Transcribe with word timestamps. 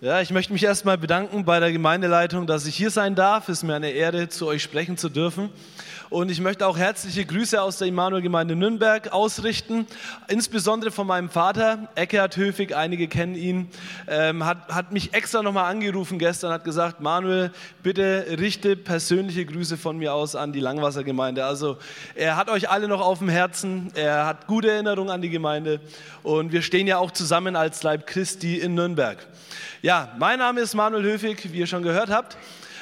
Ja, 0.00 0.20
ich 0.20 0.30
möchte 0.30 0.52
mich 0.52 0.62
erstmal 0.62 0.96
bedanken 0.96 1.44
bei 1.44 1.58
der 1.58 1.72
Gemeindeleitung, 1.72 2.46
dass 2.46 2.66
ich 2.66 2.76
hier 2.76 2.92
sein 2.92 3.16
darf. 3.16 3.48
Es 3.48 3.58
ist 3.58 3.62
mir 3.64 3.74
eine 3.74 3.90
Ehre, 3.90 4.28
zu 4.28 4.46
euch 4.46 4.62
sprechen 4.62 4.96
zu 4.96 5.08
dürfen. 5.08 5.50
Und 6.10 6.30
ich 6.30 6.40
möchte 6.40 6.66
auch 6.66 6.78
herzliche 6.78 7.26
Grüße 7.26 7.60
aus 7.60 7.76
der 7.76 7.88
Immanuel-Gemeinde 7.88 8.56
Nürnberg 8.56 9.12
ausrichten, 9.12 9.86
insbesondere 10.28 10.90
von 10.90 11.06
meinem 11.06 11.28
Vater, 11.28 11.88
Eckhard 11.96 12.34
Höfig, 12.38 12.74
einige 12.74 13.08
kennen 13.08 13.34
ihn, 13.34 13.68
ähm, 14.06 14.46
hat, 14.46 14.68
hat 14.68 14.90
mich 14.90 15.12
extra 15.12 15.42
nochmal 15.42 15.70
angerufen 15.70 16.18
gestern, 16.18 16.50
hat 16.50 16.64
gesagt, 16.64 17.00
Manuel, 17.02 17.52
bitte 17.82 18.24
richte 18.38 18.74
persönliche 18.74 19.44
Grüße 19.44 19.76
von 19.76 19.98
mir 19.98 20.14
aus 20.14 20.34
an 20.34 20.54
die 20.54 20.60
Langwassergemeinde. 20.60 21.44
Also 21.44 21.76
er 22.14 22.36
hat 22.36 22.48
euch 22.48 22.70
alle 22.70 22.88
noch 22.88 23.02
auf 23.02 23.18
dem 23.18 23.28
Herzen, 23.28 23.92
er 23.94 24.24
hat 24.24 24.46
gute 24.46 24.70
Erinnerungen 24.70 25.10
an 25.10 25.20
die 25.20 25.30
Gemeinde 25.30 25.78
und 26.22 26.52
wir 26.52 26.62
stehen 26.62 26.86
ja 26.86 26.96
auch 26.96 27.10
zusammen 27.10 27.54
als 27.54 27.82
Leib 27.82 28.06
Christi 28.06 28.56
in 28.56 28.74
Nürnberg. 28.74 29.18
Ja, 29.82 30.14
mein 30.18 30.38
Name 30.38 30.62
ist 30.62 30.74
Manuel 30.74 31.02
Höfig, 31.02 31.52
wie 31.52 31.58
ihr 31.58 31.66
schon 31.66 31.82
gehört 31.82 32.08
habt. 32.08 32.38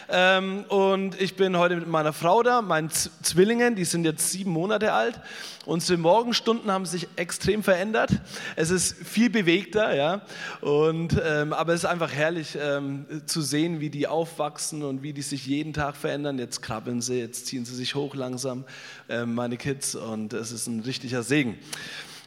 Ähm, 0.08 0.64
und 0.68 1.20
ich 1.20 1.34
bin 1.34 1.56
heute 1.56 1.76
mit 1.76 1.88
meiner 1.88 2.12
Frau 2.12 2.42
da, 2.42 2.62
meinen 2.62 2.90
Z 2.90 3.10
Zwillingen, 3.22 3.74
die 3.74 3.84
sind 3.84 4.04
jetzt 4.04 4.30
sieben 4.30 4.50
Monate 4.50 4.92
alt. 4.92 5.20
Unsere 5.64 5.98
Morgenstunden 5.98 6.70
haben 6.70 6.86
sich 6.86 7.08
extrem 7.16 7.64
verändert. 7.64 8.10
Es 8.54 8.70
ist 8.70 8.96
viel 9.04 9.30
bewegter, 9.30 9.94
ja. 9.96 10.20
Und, 10.60 11.20
ähm, 11.24 11.52
aber 11.52 11.72
es 11.72 11.80
ist 11.80 11.86
einfach 11.86 12.12
herrlich 12.12 12.56
ähm, 12.60 13.06
zu 13.26 13.42
sehen, 13.42 13.80
wie 13.80 13.90
die 13.90 14.06
aufwachsen 14.06 14.84
und 14.84 15.02
wie 15.02 15.12
die 15.12 15.22
sich 15.22 15.46
jeden 15.46 15.72
Tag 15.72 15.96
verändern. 15.96 16.38
Jetzt 16.38 16.62
krabbeln 16.62 17.00
sie, 17.00 17.18
jetzt 17.18 17.46
ziehen 17.46 17.64
sie 17.64 17.74
sich 17.74 17.96
hoch 17.96 18.14
langsam, 18.14 18.64
ähm, 19.08 19.34
meine 19.34 19.56
Kids. 19.56 19.96
Und 19.96 20.32
es 20.34 20.52
ist 20.52 20.68
ein 20.68 20.80
richtiger 20.80 21.24
Segen. 21.24 21.58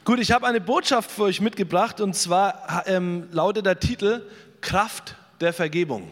Gut, 0.03 0.19
ich 0.19 0.31
habe 0.31 0.47
eine 0.47 0.59
Botschaft 0.59 1.11
für 1.11 1.23
euch 1.23 1.39
mitgebracht 1.39 2.01
und 2.01 2.15
zwar 2.15 2.83
ähm, 2.87 3.27
lautet 3.31 3.65
der 3.65 3.79
Titel 3.79 4.25
Kraft 4.59 5.15
der 5.39 5.53
Vergebung. 5.53 6.09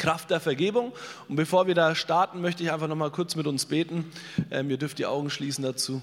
Kraft 0.00 0.30
der 0.30 0.40
Vergebung. 0.40 0.92
Und 1.28 1.36
bevor 1.36 1.68
wir 1.68 1.76
da 1.76 1.94
starten, 1.94 2.40
möchte 2.40 2.64
ich 2.64 2.72
einfach 2.72 2.88
noch 2.88 2.96
mal 2.96 3.10
kurz 3.10 3.36
mit 3.36 3.46
uns 3.46 3.66
beten. 3.66 4.10
Ähm, 4.50 4.70
ihr 4.70 4.78
dürft 4.78 4.98
die 4.98 5.06
Augen 5.06 5.30
schließen 5.30 5.62
dazu. 5.62 6.02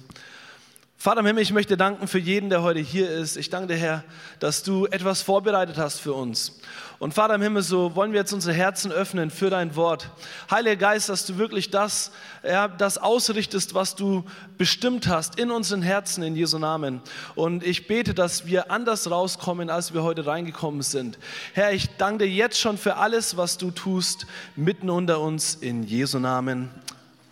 Vater 0.99 1.19
im 1.19 1.27
Himmel, 1.27 1.43
ich 1.43 1.53
möchte 1.53 1.77
danken 1.77 2.07
für 2.07 2.17
jeden, 2.17 2.49
der 2.49 2.63
heute 2.63 2.79
hier 2.79 3.07
ist. 3.11 3.37
Ich 3.37 3.51
danke 3.51 3.67
dir, 3.67 3.79
Herr, 3.79 4.03
dass 4.39 4.63
du 4.63 4.87
etwas 4.87 5.21
vorbereitet 5.21 5.77
hast 5.77 5.99
für 5.99 6.13
uns. 6.13 6.59
Und 6.97 7.13
Vater 7.13 7.35
im 7.35 7.41
Himmel, 7.43 7.61
so 7.61 7.95
wollen 7.95 8.13
wir 8.13 8.21
jetzt 8.21 8.33
unsere 8.33 8.55
Herzen 8.55 8.91
öffnen 8.91 9.29
für 9.29 9.51
dein 9.51 9.75
Wort. 9.75 10.09
Heiliger 10.49 10.75
Geist, 10.75 11.09
dass 11.09 11.27
du 11.27 11.37
wirklich 11.37 11.69
das, 11.69 12.11
ja, 12.43 12.67
das 12.67 12.97
ausrichtest, 12.97 13.75
was 13.75 13.93
du 13.93 14.25
bestimmt 14.57 15.07
hast 15.07 15.37
in 15.37 15.51
unseren 15.51 15.83
Herzen 15.83 16.23
in 16.23 16.35
Jesu 16.35 16.57
Namen. 16.57 16.99
Und 17.35 17.63
ich 17.63 17.85
bete, 17.85 18.15
dass 18.15 18.47
wir 18.47 18.71
anders 18.71 19.11
rauskommen, 19.11 19.69
als 19.69 19.93
wir 19.93 20.01
heute 20.01 20.25
reingekommen 20.25 20.81
sind. 20.81 21.19
Herr, 21.53 21.73
ich 21.73 21.95
danke 21.97 22.25
dir 22.25 22.31
jetzt 22.31 22.59
schon 22.59 22.79
für 22.79 22.95
alles, 22.95 23.37
was 23.37 23.59
du 23.59 23.69
tust, 23.69 24.25
mitten 24.55 24.89
unter 24.89 25.19
uns 25.19 25.53
in 25.53 25.83
Jesu 25.83 26.17
Namen. 26.17 26.71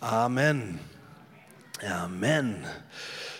Amen. 0.00 0.78
Amen. 1.84 2.64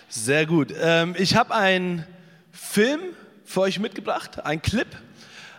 Sehr 0.08 0.46
gut. 0.46 0.72
Ähm, 0.80 1.16
ich 1.18 1.34
habe 1.34 1.52
einen 1.52 2.06
Film 2.52 3.00
für 3.44 3.62
euch 3.62 3.80
mitgebracht, 3.80 4.44
einen 4.44 4.62
Clip. 4.62 4.86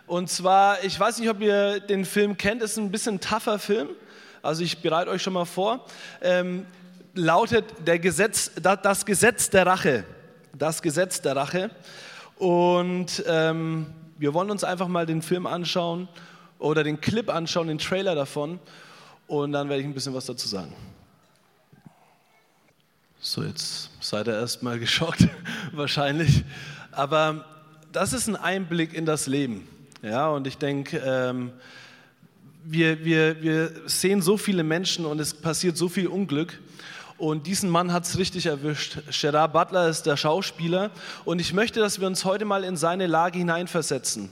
Und 0.06 0.30
zwar, 0.30 0.82
ich 0.84 0.98
weiß 0.98 1.18
nicht, 1.18 1.28
ob 1.28 1.40
ihr 1.42 1.80
den 1.80 2.06
Film 2.06 2.38
kennt, 2.38 2.62
ist 2.62 2.78
ein 2.78 2.90
bisschen 2.90 3.16
ein 3.16 3.20
tougher 3.20 3.58
Film. 3.58 3.88
Also 4.40 4.64
ich 4.64 4.78
bereite 4.80 5.10
euch 5.10 5.22
schon 5.22 5.34
mal 5.34 5.44
vor. 5.44 5.84
Ähm, 6.22 6.64
lautet 7.14 7.66
der 7.86 7.98
Gesetz, 7.98 8.50
das 8.62 9.04
Gesetz 9.04 9.50
der 9.50 9.66
Rache. 9.66 10.04
Das 10.54 10.80
Gesetz 10.80 11.20
der 11.20 11.36
Rache. 11.36 11.70
Und 12.36 13.22
ähm, 13.26 13.86
wir 14.16 14.32
wollen 14.32 14.50
uns 14.50 14.64
einfach 14.64 14.88
mal 14.88 15.04
den 15.04 15.20
Film 15.20 15.46
anschauen 15.46 16.08
oder 16.58 16.84
den 16.84 17.02
Clip 17.02 17.28
anschauen, 17.28 17.68
den 17.68 17.78
Trailer 17.78 18.14
davon. 18.14 18.60
Und 19.26 19.52
dann 19.52 19.68
werde 19.68 19.82
ich 19.82 19.86
ein 19.86 19.94
bisschen 19.94 20.14
was 20.14 20.24
dazu 20.24 20.48
sagen. 20.48 20.74
So, 23.20 23.42
jetzt 23.42 23.90
seid 24.00 24.28
ihr 24.28 24.34
erstmal 24.34 24.78
geschockt, 24.80 25.26
wahrscheinlich. 25.72 26.44
Aber 26.92 27.44
das 27.90 28.12
ist 28.12 28.28
ein 28.28 28.36
Einblick 28.36 28.94
in 28.94 29.06
das 29.06 29.26
Leben. 29.26 29.66
Ja, 30.02 30.28
und 30.28 30.46
ich 30.46 30.56
denke, 30.56 31.02
ähm, 31.04 31.50
wir, 32.62 33.04
wir, 33.04 33.42
wir 33.42 33.72
sehen 33.86 34.22
so 34.22 34.36
viele 34.36 34.62
Menschen 34.62 35.04
und 35.04 35.18
es 35.18 35.34
passiert 35.34 35.76
so 35.76 35.88
viel 35.88 36.06
Unglück. 36.06 36.60
Und 37.16 37.48
diesen 37.48 37.68
Mann 37.68 37.92
hat 37.92 38.04
es 38.04 38.16
richtig 38.18 38.46
erwischt. 38.46 38.98
Gerard 39.10 39.52
Butler 39.52 39.88
ist 39.88 40.04
der 40.04 40.16
Schauspieler 40.16 40.92
und 41.24 41.40
ich 41.40 41.52
möchte, 41.52 41.80
dass 41.80 41.98
wir 41.98 42.06
uns 42.06 42.24
heute 42.24 42.44
mal 42.44 42.62
in 42.62 42.76
seine 42.76 43.08
Lage 43.08 43.38
hineinversetzen. 43.38 44.30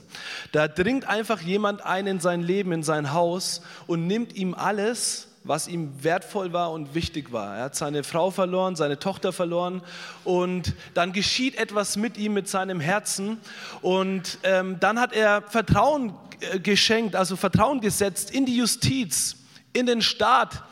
Da 0.53 0.69
dringt 0.69 1.05
einfach 1.05 1.41
jemand 1.41 1.85
ein 1.85 2.07
in 2.07 2.21
sein 2.21 2.41
Leben, 2.41 2.71
in 2.71 2.83
sein 2.83 3.11
Haus 3.11 3.61
und 3.87 4.07
nimmt 4.07 4.33
ihm 4.37 4.53
alles, 4.53 5.26
was 5.47 5.67
ihm 5.67 6.03
wertvoll 6.03 6.53
war 6.53 6.71
und 6.71 6.93
wichtig 6.93 7.31
war. 7.31 7.57
Er 7.57 7.63
hat 7.65 7.75
seine 7.75 8.03
Frau 8.03 8.31
verloren, 8.31 8.75
seine 8.75 8.99
Tochter 8.99 9.31
verloren 9.31 9.81
und 10.23 10.73
dann 10.93 11.13
geschieht 11.13 11.55
etwas 11.55 11.95
mit 11.95 12.17
ihm, 12.17 12.33
mit 12.33 12.47
seinem 12.47 12.79
Herzen 12.79 13.39
und 13.81 14.39
ähm, 14.43 14.77
dann 14.79 14.99
hat 14.99 15.13
er 15.13 15.41
Vertrauen 15.43 16.13
äh, 16.39 16.59
geschenkt, 16.59 17.15
also 17.15 17.35
Vertrauen 17.35 17.81
gesetzt 17.81 18.31
in 18.31 18.45
die 18.45 18.57
Justiz, 18.57 19.37
in 19.73 19.85
den 19.85 20.01
Staat, 20.01 20.63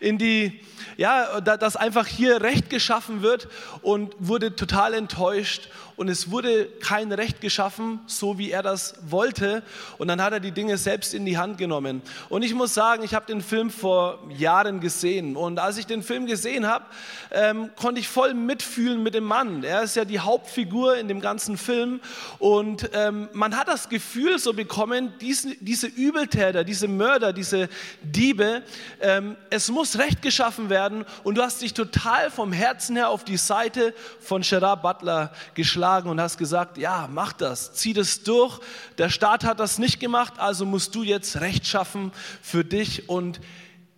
in 0.00 0.18
die 0.18 0.60
ja, 0.96 1.40
dass 1.40 1.76
einfach 1.76 2.08
hier 2.08 2.42
Recht 2.42 2.70
geschaffen 2.70 3.22
wird 3.22 3.48
und 3.82 4.14
wurde 4.18 4.56
total 4.56 4.94
enttäuscht 4.94 5.70
und 5.98 6.08
es 6.08 6.30
wurde 6.30 6.66
kein 6.66 7.10
Recht 7.10 7.40
geschaffen, 7.40 7.98
so 8.06 8.38
wie 8.38 8.52
er 8.52 8.62
das 8.62 8.94
wollte. 9.02 9.64
Und 9.98 10.06
dann 10.06 10.22
hat 10.22 10.32
er 10.32 10.38
die 10.38 10.52
Dinge 10.52 10.78
selbst 10.78 11.12
in 11.12 11.26
die 11.26 11.38
Hand 11.38 11.58
genommen. 11.58 12.02
Und 12.28 12.44
ich 12.44 12.54
muss 12.54 12.72
sagen, 12.72 13.02
ich 13.02 13.14
habe 13.14 13.26
den 13.26 13.42
Film 13.42 13.68
vor 13.68 14.20
Jahren 14.30 14.78
gesehen. 14.78 15.36
Und 15.36 15.58
als 15.58 15.76
ich 15.76 15.86
den 15.86 16.04
Film 16.04 16.26
gesehen 16.26 16.68
habe, 16.68 16.84
ähm, 17.32 17.70
konnte 17.74 18.00
ich 18.00 18.06
voll 18.06 18.32
mitfühlen 18.32 19.02
mit 19.02 19.14
dem 19.14 19.24
Mann. 19.24 19.64
Er 19.64 19.82
ist 19.82 19.96
ja 19.96 20.04
die 20.04 20.20
Hauptfigur 20.20 20.96
in 20.96 21.08
dem 21.08 21.20
ganzen 21.20 21.58
Film. 21.58 22.00
Und 22.38 22.90
ähm, 22.92 23.28
man 23.32 23.56
hat 23.56 23.66
das 23.66 23.88
Gefühl 23.88 24.38
so 24.38 24.52
bekommen, 24.52 25.14
diesen, 25.20 25.56
diese 25.58 25.88
Übeltäter, 25.88 26.62
diese 26.62 26.86
Mörder, 26.86 27.32
diese 27.32 27.68
Diebe, 28.02 28.62
ähm, 29.00 29.36
es 29.50 29.68
muss 29.68 29.98
Recht 29.98 30.22
geschaffen 30.22 30.70
werden. 30.70 31.04
Und 31.24 31.38
du 31.38 31.42
hast 31.42 31.60
dich 31.60 31.74
total 31.74 32.30
vom 32.30 32.52
Herzen 32.52 32.94
her 32.94 33.08
auf 33.08 33.24
die 33.24 33.36
Seite 33.36 33.92
von 34.20 34.42
Gerard 34.42 34.82
Butler 34.82 35.32
geschlagen 35.54 35.87
geschlagen 35.88 36.10
und 36.10 36.20
hast 36.20 36.36
gesagt, 36.36 36.76
ja, 36.76 37.08
mach 37.10 37.32
das, 37.32 37.72
zieh 37.72 37.94
das 37.94 38.22
durch. 38.22 38.60
Der 38.98 39.08
Staat 39.08 39.44
hat 39.44 39.58
das 39.58 39.78
nicht 39.78 40.00
gemacht, 40.00 40.34
also 40.36 40.66
musst 40.66 40.94
du 40.94 41.02
jetzt 41.02 41.40
Recht 41.40 41.66
schaffen 41.66 42.12
für 42.42 42.62
dich. 42.62 43.08
Und 43.08 43.40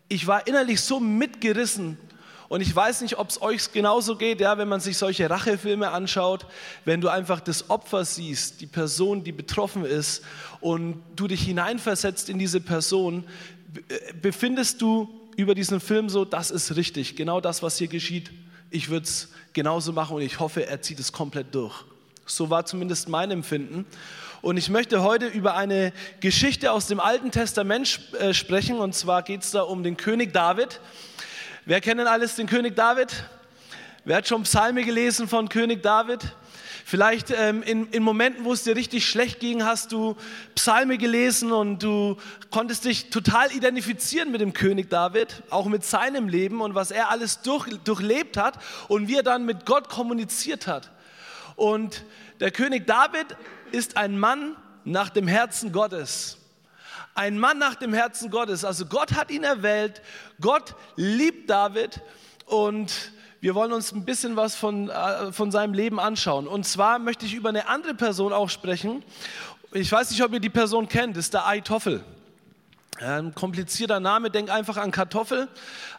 ich 0.09 0.27
war 0.27 0.47
innerlich 0.47 0.81
so 0.81 1.01
mitgerissen. 1.01 1.99
Und 2.49 2.61
ich 2.61 2.75
weiß 2.75 3.03
nicht, 3.03 3.19
ob 3.19 3.29
es 3.29 3.43
euch 3.43 3.73
genauso 3.73 4.17
geht, 4.17 4.41
ja, 4.41 4.57
wenn 4.59 4.69
man 4.69 4.81
sich 4.81 4.99
solche 4.99 5.29
Rachefilme 5.31 5.91
anschaut, 5.91 6.47
wenn 6.85 7.01
du 7.01 7.09
einfach 7.09 7.41
das 7.41 7.71
Opfer 7.71 8.05
siehst, 8.05 8.61
die 8.61 8.67
Person, 8.67 9.25
die 9.25 9.33
betroffen 9.33 9.85
ist, 9.85 10.23
und 10.61 11.03
du 11.17 11.27
dich 11.27 11.43
hineinversetzt 11.43 12.29
in 12.29 12.39
diese 12.39 12.61
Person, 12.61 13.25
befindest 14.21 14.81
du 14.83 15.09
über 15.37 15.55
diesen 15.55 15.81
Film 15.81 16.09
so, 16.09 16.25
das 16.25 16.51
ist 16.51 16.77
richtig, 16.77 17.17
genau 17.17 17.41
das, 17.41 17.63
was 17.63 17.79
hier 17.79 17.89
geschieht. 17.89 18.31
Ich 18.71 18.89
würde 18.89 19.05
es 19.05 19.29
genauso 19.53 19.93
machen 19.93 20.17
und 20.17 20.23
ich 20.23 20.39
hoffe, 20.39 20.67
er 20.67 20.81
zieht 20.81 21.01
es 21.01 21.13
komplett 21.13 21.55
durch. 21.55 21.75
So 22.25 22.51
war 22.51 22.65
zumindest 22.65 23.09
mein 23.09 23.33
Empfinden. 23.33 23.85
Und 24.43 24.57
ich 24.57 24.69
möchte 24.71 25.03
heute 25.03 25.27
über 25.27 25.57
eine 25.57 25.93
Geschichte 26.21 26.71
aus 26.71 26.87
dem 26.87 27.01
Alten 27.01 27.33
Testament 27.33 28.01
äh, 28.19 28.33
sprechen. 28.33 28.79
Und 28.79 28.95
zwar 28.95 29.23
geht 29.23 29.43
es 29.43 29.51
da 29.51 29.63
um 29.63 29.83
den 29.83 29.97
König 29.97 30.33
David. 30.33 30.81
Wer 31.67 31.81
kennt 31.81 31.99
denn 31.99 32.07
alles 32.07 32.37
den 32.37 32.47
König 32.47 32.77
David? 32.77 33.25
Wer 34.05 34.19
hat 34.19 34.29
schon 34.29 34.45
Psalme 34.45 34.85
gelesen 34.85 35.29
von 35.29 35.49
König 35.49 35.83
David? 35.83 36.21
Vielleicht 36.85 37.31
ähm, 37.31 37.63
in, 37.63 37.89
in, 37.91 38.03
Momenten, 38.03 38.45
wo 38.45 38.53
es 38.53 38.65
dir 38.65 38.77
richtig 38.77 39.07
schlecht 39.07 39.41
ging, 39.41 39.65
hast 39.65 39.93
du 39.93 40.17
Psalme 40.55 40.99
gelesen 40.99 41.53
und 41.53 41.83
du 41.83 42.17
konntest 42.51 42.85
dich 42.85 43.11
total 43.11 43.53
identifizieren 43.53 44.31
mit 44.31 44.41
dem 44.41 44.53
König 44.53 44.91
David, 44.91 45.43
auch 45.51 45.67
mit 45.67 45.85
seinem 45.85 46.29
Leben 46.29 46.61
und 46.61 46.75
was 46.75 46.91
er 46.91 47.11
alles 47.11 47.43
durch, 47.43 47.67
durchlebt 47.85 48.37
hat 48.37 48.59
und 48.89 49.09
wie 49.09 49.17
er 49.17 49.23
dann 49.23 49.45
mit 49.45 49.67
Gott 49.67 49.89
kommuniziert 49.89 50.67
hat. 50.67 50.91
Und 51.57 52.05
der 52.41 52.51
König 52.51 52.87
David 52.87 53.37
ist 53.73 53.97
ein 53.97 54.19
Mann 54.19 54.57
nach 54.85 55.11
dem 55.11 55.29
Herzen 55.29 55.73
Gottes. 55.73 56.39
Ein 57.15 57.39
Mann 57.39 57.59
nach 57.59 57.75
dem 57.75 57.93
Herzen 57.93 58.31
Gottes. 58.31 58.65
Also 58.65 58.87
Gott 58.87 59.13
hat 59.13 59.31
ihn 59.31 59.45
erwählt, 59.45 60.01
Gott 60.41 60.75
liebt 60.97 61.51
David 61.51 62.01
und 62.47 63.13
wir 63.41 63.55
wollen 63.55 63.73
uns 63.73 63.93
ein 63.93 64.05
bisschen 64.05 64.37
was 64.37 64.55
von, 64.55 64.91
äh, 64.91 65.33
von 65.33 65.51
seinem 65.51 65.73
Leben 65.73 65.99
anschauen. 65.99 66.47
Und 66.47 66.67
zwar 66.67 66.99
möchte 66.99 67.25
ich 67.25 67.35
über 67.35 67.49
eine 67.49 67.69
andere 67.69 67.95
Person 67.95 68.33
auch 68.33 68.51
sprechen. 68.51 69.03
Ich 69.73 69.91
weiß 69.91 70.11
nicht, 70.11 70.23
ob 70.23 70.33
ihr 70.33 70.41
die 70.41 70.51
Person 70.51 70.89
kennt, 70.89 71.17
das 71.17 71.27
ist 71.27 71.35
der 71.35 71.47
Aitoffel. 71.47 72.05
Ein 72.99 73.35
komplizierter 73.35 73.99
Name, 73.99 74.31
denk 74.31 74.51
einfach 74.51 74.77
an 74.77 74.91
Kartoffel, 74.91 75.49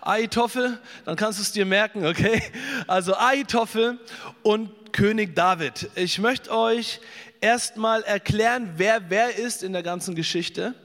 Aitoffel, 0.01 0.77
dann 1.05 1.15
kannst 1.15 1.39
du 1.39 1.43
es 1.43 1.51
dir 1.51 1.65
merken, 1.65 2.05
okay? 2.05 2.43
Also 2.85 3.15
Aitoffel 3.15 3.97
und 4.43 4.93
König 4.93 5.35
David. 5.35 5.89
Ich 5.95 6.19
möchte 6.19 6.51
euch 6.51 6.99
erstmal 7.39 8.03
erklären, 8.03 8.73
wer 8.77 9.09
wer 9.09 9.35
ist 9.35 9.63
in 9.63 9.73
der 9.73 9.81
ganzen 9.81 10.13
Geschichte. 10.13 10.75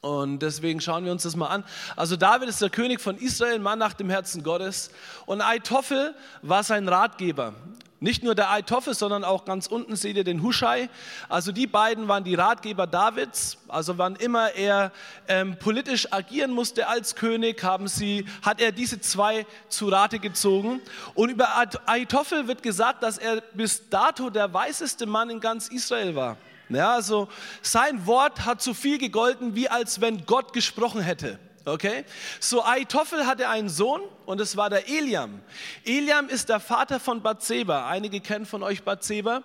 Und 0.00 0.40
deswegen 0.40 0.80
schauen 0.80 1.04
wir 1.04 1.10
uns 1.12 1.24
das 1.24 1.34
mal 1.34 1.48
an. 1.48 1.64
Also 1.96 2.16
David 2.16 2.48
ist 2.48 2.62
der 2.62 2.70
König 2.70 3.00
von 3.00 3.16
Israel, 3.16 3.58
Mann 3.58 3.80
nach 3.80 3.94
dem 3.94 4.10
Herzen 4.10 4.44
Gottes. 4.44 4.90
Und 5.26 5.40
Aitophel 5.40 6.14
war 6.42 6.62
sein 6.62 6.88
Ratgeber. 6.88 7.54
Nicht 8.00 8.22
nur 8.22 8.36
der 8.36 8.52
Aitophel, 8.52 8.94
sondern 8.94 9.24
auch 9.24 9.44
ganz 9.44 9.66
unten 9.66 9.96
seht 9.96 10.16
ihr 10.16 10.22
den 10.22 10.40
Huschai. 10.40 10.88
Also 11.28 11.50
die 11.50 11.66
beiden 11.66 12.06
waren 12.06 12.22
die 12.22 12.36
Ratgeber 12.36 12.86
Davids. 12.86 13.58
Also 13.66 13.98
wann 13.98 14.14
immer 14.14 14.52
er 14.52 14.92
ähm, 15.26 15.58
politisch 15.58 16.12
agieren 16.12 16.52
musste 16.52 16.86
als 16.86 17.16
König, 17.16 17.64
haben 17.64 17.88
sie, 17.88 18.24
hat 18.42 18.60
er 18.60 18.70
diese 18.70 19.00
zwei 19.00 19.46
zu 19.68 19.88
Rate 19.88 20.20
gezogen. 20.20 20.80
Und 21.14 21.30
über 21.30 21.48
Aitophel 21.86 22.46
wird 22.46 22.62
gesagt, 22.62 23.02
dass 23.02 23.18
er 23.18 23.40
bis 23.54 23.88
dato 23.88 24.30
der 24.30 24.54
weiseste 24.54 25.06
Mann 25.06 25.30
in 25.30 25.40
ganz 25.40 25.66
Israel 25.66 26.14
war. 26.14 26.36
Ja, 26.68 26.94
also 26.94 27.28
sein 27.62 28.06
Wort 28.06 28.44
hat 28.44 28.60
so 28.62 28.74
viel 28.74 28.98
gegolten, 28.98 29.54
wie 29.54 29.68
als 29.68 30.00
wenn 30.00 30.26
Gott 30.26 30.52
gesprochen 30.52 31.00
hätte. 31.00 31.38
Okay? 31.64 32.04
So 32.40 32.64
Aitophel 32.64 33.26
hatte 33.26 33.48
einen 33.48 33.68
Sohn 33.68 34.02
und 34.26 34.40
es 34.40 34.56
war 34.56 34.70
der 34.70 34.88
Eliam. 34.88 35.40
Eliam 35.84 36.28
ist 36.28 36.48
der 36.48 36.60
Vater 36.60 37.00
von 37.00 37.22
Bathseba. 37.22 37.88
Einige 37.88 38.20
kennen 38.20 38.46
von 38.46 38.62
euch 38.62 38.82
Bathseba. 38.82 39.42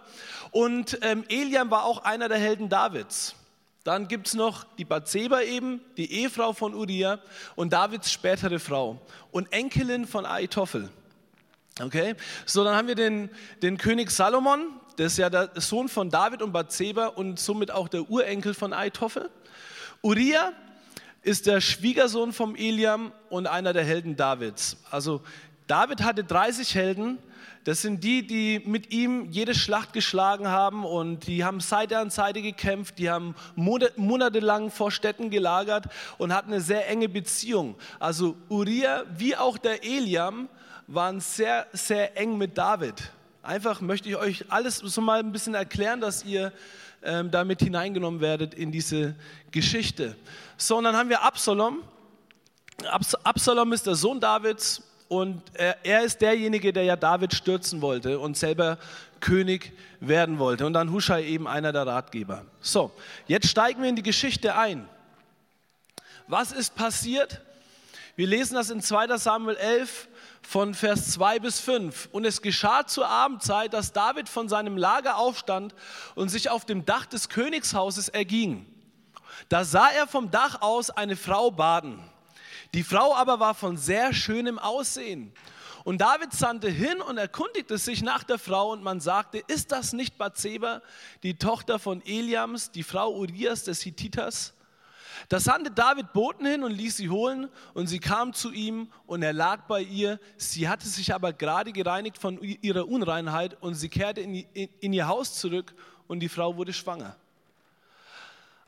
Und 0.52 0.98
ähm, 1.02 1.24
Eliam 1.30 1.70
war 1.70 1.84
auch 1.86 2.04
einer 2.04 2.30
der 2.30 2.38
Helden 2.38 2.70
Davids. 2.70 3.36
Dann 3.84 4.08
gibt 4.08 4.28
es 4.28 4.34
noch 4.34 4.64
die 4.78 4.86
Bathseba 4.86 5.42
eben, 5.42 5.82
die 5.98 6.12
Ehefrau 6.12 6.54
von 6.54 6.74
Uriah 6.74 7.20
und 7.56 7.74
Davids 7.74 8.12
spätere 8.12 8.60
Frau 8.60 9.02
und 9.32 9.52
Enkelin 9.52 10.08
von 10.08 10.26
Aitophel. 10.26 10.90
Okay, 11.82 12.16
so 12.46 12.64
dann 12.64 12.76
haben 12.76 12.88
wir 12.88 12.96
den, 12.96 13.30
den 13.62 13.78
König 13.78 14.12
Salomon, 14.12 14.68
das 14.96 15.14
ist 15.14 15.18
ja 15.18 15.30
der 15.30 15.50
Sohn 15.56 15.90
von 15.90 16.10
David 16.10 16.42
und 16.42 16.52
Bathseba 16.52 17.08
und 17.08 17.40
somit 17.40 17.72
auch 17.72 17.88
der 17.88 18.10
Urenkel 18.10 18.54
von 18.54 18.74
Aitophel. 18.74 19.30
Uriah 20.02 20.52
ist 21.22 21.48
der 21.48 21.62
Schwiegersohn 21.62 22.34
vom 22.34 22.56
Eliam 22.56 23.12
und 23.30 23.48
einer 23.48 23.74
der 23.74 23.84
Helden 23.84 24.16
Davids. 24.16 24.78
Also 24.92 25.22
David 25.68 26.04
hatte 26.04 26.24
30 26.24 26.76
Helden. 26.76 27.18
Das 27.64 27.82
sind 27.82 28.04
die, 28.04 28.28
die 28.28 28.62
mit 28.66 28.92
ihm 28.92 29.30
jede 29.30 29.56
Schlacht 29.56 29.94
geschlagen 29.94 30.50
haben 30.50 30.84
und 30.84 31.28
die 31.28 31.46
haben 31.46 31.62
Seite 31.62 31.98
an 31.98 32.10
Seite 32.10 32.42
gekämpft, 32.42 33.00
die 33.00 33.10
haben 33.10 33.36
monatelang 33.56 34.70
vor 34.70 34.92
Städten 34.92 35.30
gelagert 35.30 35.86
und 36.18 36.34
hatten 36.34 36.52
eine 36.52 36.60
sehr 36.62 36.90
enge 36.90 37.08
Beziehung. 37.08 37.76
Also 38.00 38.36
Uriah 38.50 39.06
wie 39.18 39.38
auch 39.38 39.58
der 39.58 39.86
Eliam 39.86 40.50
waren 40.88 41.22
sehr, 41.22 41.68
sehr 41.72 42.18
eng 42.18 42.38
mit 42.38 42.58
David. 42.58 42.96
Einfach 43.44 43.82
möchte 43.82 44.08
ich 44.08 44.16
euch 44.16 44.46
alles 44.48 44.78
so 44.78 45.02
mal 45.02 45.20
ein 45.20 45.34
bisschen 45.34 45.54
erklären, 45.54 46.00
dass 46.00 46.24
ihr 46.24 46.54
ähm, 47.04 47.30
damit 47.30 47.60
hineingenommen 47.60 48.22
werdet 48.22 48.54
in 48.54 48.72
diese 48.72 49.16
Geschichte. 49.52 50.16
So, 50.56 50.78
und 50.78 50.86
dann 50.86 50.96
haben 50.96 51.10
wir 51.10 51.24
Absalom. 51.24 51.84
Abs 52.90 53.16
Absalom 53.16 53.74
ist 53.74 53.86
der 53.86 53.96
Sohn 53.96 54.22
Davids 54.22 54.82
und 55.10 55.42
er, 55.56 55.76
er, 55.84 56.04
ist 56.04 56.22
derjenige, 56.22 56.72
der 56.72 56.86
ja 56.86 56.96
David 56.96 57.34
stürzen 57.34 57.82
wollte 57.82 58.18
und 58.18 58.38
selber 58.38 58.78
König 59.20 59.74
werden 60.00 60.40
wollte. 60.40 60.66
Und 60.66 60.72
dann 60.72 60.94
Huschai 60.94 61.26
eben 61.26 61.46
einer 61.46 61.74
der 61.74 61.86
Ratgeber. 61.86 62.46
So, 62.62 62.92
jetzt 63.28 63.50
steigen 63.50 63.82
wir 63.82 63.90
in 63.90 63.98
die 63.98 64.04
Geschichte 64.04 64.56
ein. 64.56 64.88
Was 66.28 66.54
ist 66.54 66.76
passiert? 66.76 67.42
Wir 68.16 68.28
lesen 68.28 68.56
das 68.56 68.70
in 68.70 68.80
2 68.80 69.18
Samuel 69.18 69.58
11 69.58 70.08
von 70.46 70.74
Vers 70.74 71.12
2 71.12 71.40
bis 71.40 71.60
5. 71.60 72.10
Und 72.12 72.26
es 72.26 72.42
geschah 72.42 72.86
zur 72.86 73.08
Abendzeit, 73.08 73.74
dass 73.74 73.94
David 73.94 74.30
von 74.30 74.50
seinem 74.50 74.78
Lager 74.78 75.18
aufstand 75.18 75.74
und 76.16 76.30
sich 76.30 76.50
auf 76.50 76.66
dem 76.66 76.86
Dach 76.86 77.06
des 77.06 77.30
Königshauses 77.30 78.10
erging. 78.10 78.66
Da 79.50 79.64
sah 79.64 79.90
er 79.90 80.08
vom 80.08 80.32
Dach 80.32 80.62
aus 80.62 80.90
eine 80.90 81.16
Frau 81.16 81.52
baden. 81.52 82.00
Die 82.74 82.84
Frau 82.84 83.16
aber 83.16 83.40
war 83.40 83.54
von 83.54 83.78
sehr 83.78 84.14
schönem 84.14 84.60
Aussehen. 84.60 85.34
Und 85.84 86.00
David 86.00 86.34
sandte 86.34 86.70
hin 86.70 87.02
und 87.02 87.18
erkundigte 87.18 87.78
sich 87.78 88.02
nach 88.02 88.24
der 88.24 88.40
Frau 88.40 88.72
und 88.72 88.84
man 88.84 89.02
sagte, 89.02 89.44
ist 89.48 89.72
das 89.72 89.92
nicht 89.92 90.18
Bathseba, 90.18 90.82
die 91.24 91.38
Tochter 91.38 91.78
von 91.78 92.02
Eliams, 92.06 92.72
die 92.72 92.84
Frau 92.84 93.14
Urias 93.14 93.64
des 93.66 93.82
Hittiters? 93.82 94.54
Da 95.30 95.40
sandte 95.40 95.72
David 95.72 96.14
Boten 96.14 96.46
hin 96.46 96.64
und 96.64 96.72
ließ 96.72 96.98
sie 96.98 97.10
holen 97.10 97.50
und 97.74 97.88
sie 97.88 98.00
kam 98.00 98.34
zu 98.34 98.52
ihm 98.52 98.92
und 99.06 99.24
er 99.24 99.34
lag 99.34 99.62
bei 99.68 99.82
ihr. 99.82 100.20
Sie 100.38 100.68
hatte 100.68 100.88
sich 100.88 101.14
aber 101.14 101.34
gerade 101.34 101.72
gereinigt 101.72 102.18
von 102.18 102.42
ihrer 102.42 102.88
Unreinheit 102.88 103.58
und 103.62 103.76
sie 103.76 103.90
kehrte 103.90 104.22
in, 104.22 104.94
ihr 104.94 105.08
Haus 105.08 105.40
zurück 105.40 105.74
und 106.08 106.20
die 106.20 106.30
Frau 106.30 106.58
wurde 106.58 106.74
schwanger. 106.74 107.16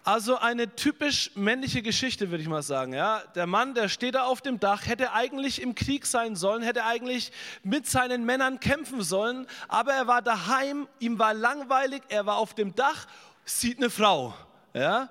Also 0.04 0.38
eine 0.38 0.76
typisch 0.76 1.32
männliche 1.34 1.82
Geschichte, 1.82 2.30
würde 2.30 2.44
ich 2.44 2.48
mal 2.48 2.62
sagen. 2.62 2.94
Ja, 2.94 3.24
der 3.34 3.48
Mann, 3.48 3.74
der 3.74 3.90
steht 3.90 4.14
da 4.14 4.26
auf 4.26 4.40
dem 4.40 4.60
Dach, 4.60 4.86
hätte 4.86 5.14
eigentlich 5.14 5.60
im 5.60 5.74
Krieg 5.74 6.06
sein 6.06 6.36
sollen, 6.36 6.62
hätte 6.62 6.86
eigentlich 6.86 7.32
mit 7.64 7.88
seinen 7.88 8.24
Männern 8.24 8.60
kämpfen 8.60 9.02
sollen, 9.02 9.48
aber 9.68 9.94
er 9.94 10.06
war 10.06 10.22
daheim, 10.22 10.88
ihm 11.00 11.18
war 11.18 11.34
langweilig, 11.34 12.04
er 12.10 12.28
war 12.28 12.38
auf 12.38 12.54
dem 12.54 12.76
Dach, 12.76 13.08
sieht 13.46 13.80
eine 13.80 13.90
Frau. 13.90 14.36
Ja, 14.76 15.10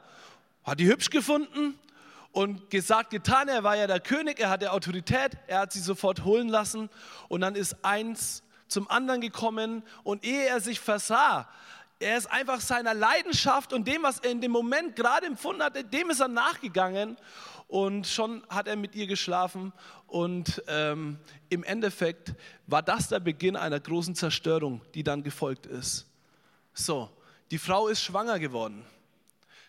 hat 0.65 0.81
die 0.81 0.87
hübsch 0.87 1.11
gefunden 1.11 1.79
und 2.33 2.71
gesagt, 2.71 3.11
getan, 3.11 3.49
er 3.49 3.63
war 3.63 3.77
ja 3.77 3.87
der 3.87 4.01
König, 4.01 4.41
er 4.41 4.51
hatte 4.51 4.73
Autorität, 4.73 5.37
er 5.47 5.61
hat 5.61 5.73
sie 5.73 5.81
sofort 5.81 6.25
holen 6.25 6.49
lassen 6.49 6.91
und 7.29 7.43
dann 7.43 7.55
ist 7.55 7.77
eins 7.85 8.43
zum 8.67 8.91
anderen 8.91 9.21
gekommen 9.21 9.85
und 10.03 10.25
ehe 10.25 10.47
er 10.47 10.61
sich 10.61 10.81
versah, 10.81 11.49
er 12.01 12.17
ist 12.17 12.27
einfach 12.27 12.61
seiner 12.61 12.93
Leidenschaft 12.93 13.73
und 13.73 13.87
dem, 13.87 14.03
was 14.03 14.19
er 14.19 14.31
in 14.31 14.41
dem 14.41 14.51
Moment 14.51 14.97
gerade 14.97 15.27
empfunden 15.27 15.63
hatte, 15.63 15.85
dem 15.85 16.11
ist 16.11 16.21
er 16.21 16.29
nachgegangen 16.29 17.17
und 17.69 18.07
schon 18.07 18.43
hat 18.49 18.67
er 18.67 18.77
mit 18.77 18.95
ihr 18.95 19.07
geschlafen 19.07 19.73
und 20.07 20.63
ähm, 20.67 21.19
im 21.51 21.63
Endeffekt 21.63 22.35
war 22.67 22.83
das 22.83 23.09
der 23.09 23.21
Beginn 23.21 23.57
einer 23.57 23.81
großen 23.81 24.15
Zerstörung, 24.15 24.81
die 24.95 25.05
dann 25.05 25.23
gefolgt 25.23 25.67
ist. 25.67 26.07
So, 26.73 27.11
die 27.51 27.59
Frau 27.59 27.89
ist 27.89 28.03
schwanger 28.03 28.39
geworden. 28.39 28.85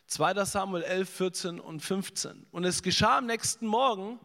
2. 0.07 0.45
Samuel 0.45 0.83
11, 0.83 1.09
14 1.09 1.59
und 1.59 1.81
15. 1.81 2.45
Und 2.51 2.63
es 2.63 2.83
geschah 2.83 3.17
am 3.17 3.25
nächsten 3.25 3.65
Morgen, 3.65 4.19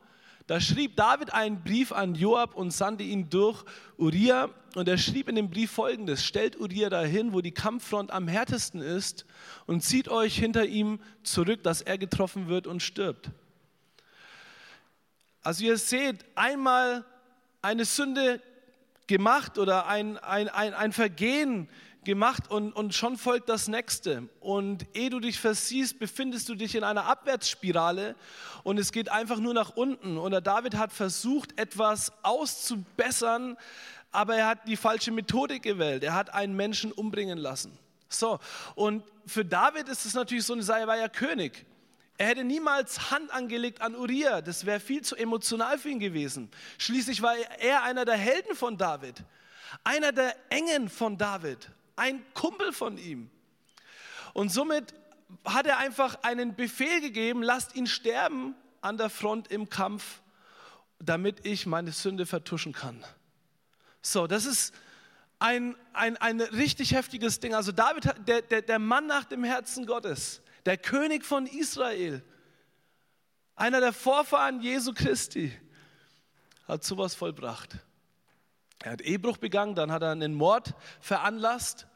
da 0.47 0.61
schrieb 0.61 0.97
David 0.97 1.32
einen 1.32 1.62
Brief 1.62 1.93
an 1.93 2.15
Joab 2.15 2.56
und 2.56 2.73
sandte 2.73 3.05
ihn 3.05 3.31
durch 3.31 3.65
Uriah. 3.97 4.50
Und 4.75 4.88
er 4.88 4.99
schrieb 4.99 5.29
in 5.29 5.37
dem 5.37 5.49
Brief 5.49 5.71
folgendes: 5.71 6.25
Stellt 6.25 6.59
Uriah 6.59 6.91
dahin, 6.91 7.32
wo 7.32 7.41
die 7.41 7.53
Kampffront 7.53 8.11
am 8.11 8.27
härtesten 8.27 8.81
ist, 8.81 9.27
und 9.67 9.82
zieht 9.82 10.09
euch 10.09 10.37
hinter 10.37 10.67
ihm 10.67 10.99
zurück, 11.23 11.62
dass 11.62 11.83
er 11.83 11.99
getroffen 11.99 12.49
wird 12.49 12.67
und 12.67 12.83
stirbt. 12.83 13.31
Also, 15.43 15.64
ihr 15.64 15.78
seht, 15.78 16.25
einmal 16.35 17.05
eine 17.62 17.85
Sünde 17.85 18.43
gemacht 19.07 19.57
oder 19.57 19.87
ein, 19.87 20.19
ein, 20.19 20.49
ein, 20.49 20.75
ein 20.75 20.93
Vergehen 20.93 21.69
gemacht 22.04 22.50
und, 22.50 22.73
und 22.73 22.95
schon 22.95 23.16
folgt 23.16 23.49
das 23.49 23.69
nächste. 23.69 24.28
Und 24.40 24.87
ehe 24.95 25.11
du 25.11 25.21
dich 25.21 25.38
versiehst, 25.38 25.99
befindest 25.99 26.49
du 26.49 26.54
dich 26.54 26.75
in 26.75 26.85
einer 26.85 27.07
Abwärtsspirale 27.07 28.16
und 28.62 28.78
es 28.78 28.92
geht 28.92 29.11
einfach 29.11 29.38
nur 29.38 29.54
nach 29.54 29.71
unten. 29.71 30.19
Und 30.19 30.30
der 30.33 30.40
David 30.40 30.76
hat 30.76 30.92
versucht, 30.92 31.59
etwas 31.59 32.12
auszubessern, 32.23 33.57
aber 34.12 34.37
er 34.37 34.47
hat 34.47 34.66
die 34.66 34.76
falsche 34.76 35.12
Methode 35.12 35.61
gewählt. 35.61 36.02
Er 36.02 36.14
hat 36.14 36.33
einen 36.35 36.57
Menschen 36.57 36.92
umbringen 36.92 37.38
lassen. 37.38 37.78
So, 38.09 38.40
und 38.75 39.04
für 39.26 39.45
David 39.45 39.88
ist 39.88 40.04
es 40.04 40.14
natürlich 40.14 40.45
so 40.45 40.54
er 40.54 40.87
war 40.87 40.97
ja 40.97 41.09
König. 41.09 41.64
Er 42.19 42.26
hätte 42.26 42.45
niemals 42.45 43.11
Hand 43.11 43.30
angelegt 43.30 43.80
an 43.80 43.95
Uriah, 43.95 44.42
das 44.42 44.66
wäre 44.66 44.78
viel 44.78 45.00
zu 45.00 45.16
emotional 45.16 45.78
für 45.78 45.88
ihn 45.88 46.00
gewesen. 46.00 46.50
Schließlich 46.76 47.23
war 47.23 47.35
er 47.61 47.83
einer 47.83 48.04
der 48.04 48.16
Helden 48.16 48.54
von 48.57 48.76
David, 48.76 49.23
einer 49.85 50.12
der 50.12 50.35
Engen 50.50 50.90
von 50.90 51.16
David 51.16 51.71
ein 52.00 52.25
Kumpel 52.33 52.73
von 52.73 52.97
ihm. 52.97 53.30
Und 54.33 54.50
somit 54.50 54.95
hat 55.45 55.66
er 55.66 55.78
einfach 55.78 56.23
einen 56.23 56.57
Befehl 56.57 57.00
gegeben, 57.00 57.42
lasst 57.42 57.76
ihn 57.76 57.87
sterben 57.87 58.54
an 58.80 58.97
der 58.97 59.11
Front 59.11 59.49
im 59.49 59.69
Kampf, 59.69 60.23
damit 60.99 61.45
ich 61.45 61.66
meine 61.66 61.92
Sünde 61.92 62.25
vertuschen 62.25 62.73
kann. 62.73 63.04
So, 64.02 64.26
das 64.26 64.47
ist 64.47 64.75
ein, 65.38 65.76
ein, 65.92 66.16
ein 66.16 66.40
richtig 66.40 66.95
heftiges 66.95 67.38
Ding. 67.40 67.54
Also 67.54 67.71
David, 67.71 68.14
der, 68.26 68.42
der, 68.42 68.62
der 68.62 68.78
Mann 68.78 69.07
nach 69.07 69.25
dem 69.25 69.45
Herzen 69.45 69.85
Gottes, 69.85 70.40
der 70.64 70.78
König 70.78 71.25
von 71.25 71.47
Israel, 71.47 72.25
einer 73.57 73.80
der 73.80 73.92
Vorfahren 73.92 74.62
Jesu 74.62 74.95
Christi, 74.95 75.52
hat 76.66 76.83
sowas 76.83 77.14
vollbracht. 77.14 77.76
Er 78.83 78.92
hat 78.92 79.02
Ehebruch 79.02 79.37
begangen, 79.37 79.75
dann 79.75 79.92
hat 79.92 80.02
er 80.02 80.12
einen 80.12 80.33
Mord 80.33 80.75
veranlasst 81.00 81.87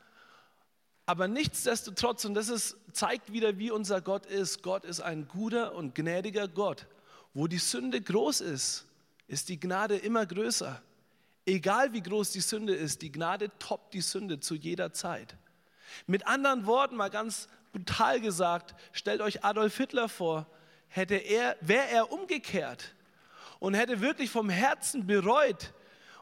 aber 1.06 1.28
nichtsdestotrotz, 1.28 2.24
und 2.24 2.34
das 2.34 2.48
ist, 2.48 2.76
zeigt 2.92 3.32
wieder, 3.32 3.58
wie 3.58 3.70
unser 3.70 4.00
Gott 4.00 4.26
ist, 4.26 4.62
Gott 4.62 4.84
ist 4.84 5.00
ein 5.00 5.28
guter 5.28 5.74
und 5.74 5.94
gnädiger 5.94 6.48
Gott. 6.48 6.86
Wo 7.34 7.46
die 7.46 7.58
Sünde 7.58 8.00
groß 8.00 8.40
ist, 8.40 8.86
ist 9.26 9.48
die 9.48 9.60
Gnade 9.60 9.96
immer 9.96 10.24
größer. 10.24 10.80
Egal 11.46 11.92
wie 11.92 12.02
groß 12.02 12.30
die 12.32 12.40
Sünde 12.40 12.74
ist, 12.74 13.02
die 13.02 13.12
Gnade 13.12 13.50
toppt 13.58 13.92
die 13.92 14.00
Sünde 14.00 14.40
zu 14.40 14.54
jeder 14.54 14.92
Zeit. 14.92 15.36
Mit 16.06 16.26
anderen 16.26 16.64
Worten, 16.66 16.96
mal 16.96 17.10
ganz 17.10 17.48
brutal 17.72 18.20
gesagt, 18.20 18.74
stellt 18.92 19.20
euch 19.20 19.44
Adolf 19.44 19.76
Hitler 19.76 20.08
vor, 20.08 20.46
hätte 20.88 21.16
er, 21.16 21.56
wäre 21.60 21.88
er 21.88 22.12
umgekehrt 22.12 22.94
und 23.58 23.74
hätte 23.74 24.00
wirklich 24.00 24.30
vom 24.30 24.48
Herzen 24.48 25.06
bereut, 25.06 25.74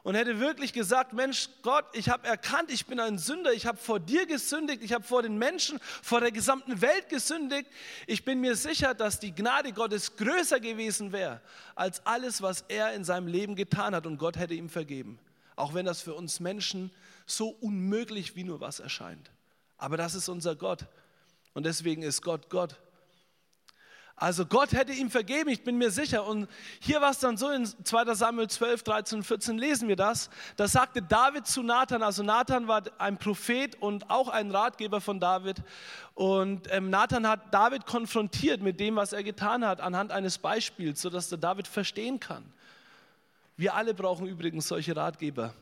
und 0.03 0.15
hätte 0.15 0.39
wirklich 0.39 0.73
gesagt, 0.73 1.13
Mensch 1.13 1.49
Gott, 1.61 1.85
ich 1.93 2.09
habe 2.09 2.27
erkannt, 2.27 2.69
ich 2.71 2.85
bin 2.85 2.99
ein 2.99 3.17
Sünder, 3.17 3.53
ich 3.53 3.65
habe 3.65 3.77
vor 3.77 4.01
dir 4.01 4.25
gesündigt, 4.25 4.83
ich 4.83 4.91
habe 4.91 5.03
vor 5.03 5.23
den 5.23 5.37
Menschen, 5.37 5.79
vor 6.01 6.19
der 6.19 6.31
gesamten 6.31 6.81
Welt 6.81 7.07
gesündigt. 7.07 7.69
Ich 8.05 8.25
bin 8.25 8.41
mir 8.41 8.55
sicher, 8.55 8.93
dass 8.93 9.19
die 9.19 9.33
Gnade 9.33 9.71
Gottes 9.71 10.17
größer 10.17 10.59
gewesen 10.59 11.13
wäre 11.13 11.41
als 11.75 12.05
alles, 12.05 12.41
was 12.41 12.65
er 12.67 12.93
in 12.93 13.05
seinem 13.05 13.27
Leben 13.27 13.55
getan 13.55 13.95
hat 13.95 14.05
und 14.05 14.17
Gott 14.17 14.37
hätte 14.37 14.53
ihm 14.53 14.69
vergeben. 14.69 15.19
Auch 15.55 15.73
wenn 15.73 15.85
das 15.85 16.01
für 16.01 16.13
uns 16.15 16.41
Menschen 16.41 16.91
so 17.25 17.49
unmöglich 17.49 18.35
wie 18.35 18.43
nur 18.43 18.59
was 18.59 18.79
erscheint. 18.79 19.31
Aber 19.77 19.95
das 19.95 20.15
ist 20.15 20.27
unser 20.27 20.55
Gott. 20.55 20.85
Und 21.53 21.65
deswegen 21.65 22.03
ist 22.03 22.21
Gott 22.21 22.49
Gott. 22.49 22.75
Also 24.15 24.45
Gott 24.45 24.73
hätte 24.73 24.93
ihm 24.93 25.09
vergeben, 25.09 25.49
ich 25.49 25.63
bin 25.63 25.77
mir 25.77 25.89
sicher. 25.89 26.25
Und 26.25 26.47
hier 26.79 27.01
war 27.01 27.11
es 27.11 27.19
dann 27.19 27.35
so, 27.35 27.49
in 27.49 27.65
2 27.65 28.13
Samuel 28.13 28.47
12, 28.47 28.83
13 28.83 29.23
14 29.23 29.57
lesen 29.57 29.87
wir 29.87 29.95
das. 29.95 30.29
Da 30.55 30.67
sagte 30.67 31.01
David 31.01 31.47
zu 31.47 31.63
Nathan, 31.63 32.03
also 32.03 32.21
Nathan 32.21 32.67
war 32.67 32.83
ein 32.99 33.17
Prophet 33.17 33.75
und 33.81 34.09
auch 34.11 34.29
ein 34.29 34.51
Ratgeber 34.51 35.01
von 35.01 35.19
David. 35.19 35.63
Und 36.13 36.71
ähm, 36.71 36.91
Nathan 36.91 37.27
hat 37.27 37.53
David 37.53 37.87
konfrontiert 37.87 38.61
mit 38.61 38.79
dem, 38.79 38.95
was 38.95 39.13
er 39.13 39.23
getan 39.23 39.65
hat, 39.65 39.81
anhand 39.81 40.11
eines 40.11 40.37
Beispiels, 40.37 41.01
sodass 41.01 41.29
der 41.29 41.39
David 41.39 41.67
verstehen 41.67 42.19
kann. 42.19 42.45
Wir 43.57 43.73
alle 43.73 43.93
brauchen 43.93 44.27
übrigens 44.27 44.67
solche 44.67 44.95
Ratgeber. 44.95 45.53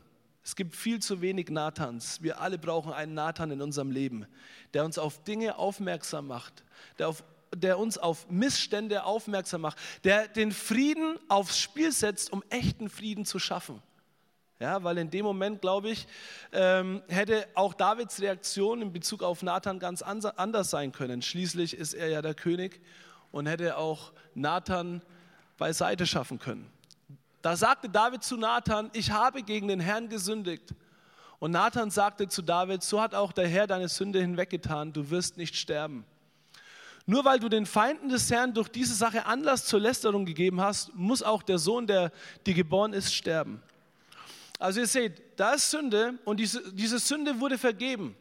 Es 0.44 0.56
gibt 0.56 0.74
viel 0.74 1.00
zu 1.00 1.20
wenig 1.20 1.48
Nathans. 1.50 2.20
Wir 2.22 2.40
alle 2.40 2.58
brauchen 2.58 2.92
einen 2.92 3.14
Nathan 3.14 3.50
in 3.50 3.62
unserem 3.62 3.90
Leben, 3.90 4.26
der 4.74 4.84
uns 4.84 4.98
auf 4.98 5.22
Dinge 5.24 5.56
aufmerksam 5.56 6.26
macht, 6.26 6.64
der 6.98 7.08
auf 7.08 7.22
der 7.54 7.78
uns 7.78 7.98
auf 7.98 8.28
Missstände 8.30 9.04
aufmerksam 9.04 9.62
macht, 9.62 9.78
der 10.04 10.28
den 10.28 10.52
Frieden 10.52 11.18
aufs 11.28 11.58
Spiel 11.58 11.92
setzt, 11.92 12.32
um 12.32 12.42
echten 12.50 12.88
Frieden 12.88 13.24
zu 13.24 13.38
schaffen. 13.38 13.82
Ja, 14.58 14.84
weil 14.84 14.98
in 14.98 15.10
dem 15.10 15.24
Moment, 15.24 15.60
glaube 15.60 15.90
ich, 15.90 16.06
ähm, 16.52 17.02
hätte 17.08 17.48
auch 17.54 17.74
Davids 17.74 18.20
Reaktion 18.20 18.80
in 18.80 18.92
Bezug 18.92 19.24
auf 19.24 19.42
Nathan 19.42 19.80
ganz 19.80 20.02
anders 20.02 20.70
sein 20.70 20.92
können. 20.92 21.20
Schließlich 21.20 21.76
ist 21.76 21.94
er 21.94 22.08
ja 22.08 22.22
der 22.22 22.34
König 22.34 22.80
und 23.32 23.46
hätte 23.46 23.76
auch 23.76 24.12
Nathan 24.34 25.02
beiseite 25.58 26.06
schaffen 26.06 26.38
können. 26.38 26.70
Da 27.42 27.56
sagte 27.56 27.88
David 27.88 28.22
zu 28.22 28.36
Nathan, 28.36 28.88
ich 28.92 29.10
habe 29.10 29.42
gegen 29.42 29.66
den 29.66 29.80
Herrn 29.80 30.08
gesündigt. 30.08 30.74
Und 31.40 31.50
Nathan 31.50 31.90
sagte 31.90 32.28
zu 32.28 32.40
David, 32.40 32.84
so 32.84 33.00
hat 33.00 33.16
auch 33.16 33.32
der 33.32 33.48
Herr 33.48 33.66
deine 33.66 33.88
Sünde 33.88 34.20
hinweggetan, 34.20 34.92
du 34.92 35.10
wirst 35.10 35.38
nicht 35.38 35.56
sterben. 35.56 36.04
Nur 37.06 37.24
weil 37.24 37.40
du 37.40 37.48
den 37.48 37.66
Feinden 37.66 38.08
des 38.08 38.30
Herrn 38.30 38.54
durch 38.54 38.68
diese 38.68 38.94
Sache 38.94 39.26
Anlass 39.26 39.66
zur 39.66 39.80
Lästerung 39.80 40.24
gegeben 40.24 40.60
hast, 40.60 40.94
muss 40.94 41.22
auch 41.22 41.42
der 41.42 41.58
Sohn, 41.58 41.86
der 41.86 42.12
dir 42.46 42.54
geboren 42.54 42.92
ist, 42.92 43.12
sterben. 43.12 43.60
Also 44.58 44.80
ihr 44.80 44.86
seht, 44.86 45.20
da 45.36 45.54
ist 45.54 45.70
Sünde 45.70 46.14
und 46.24 46.38
diese, 46.38 46.72
diese 46.72 47.00
Sünde 47.00 47.40
wurde 47.40 47.58
vergeben. 47.58 48.16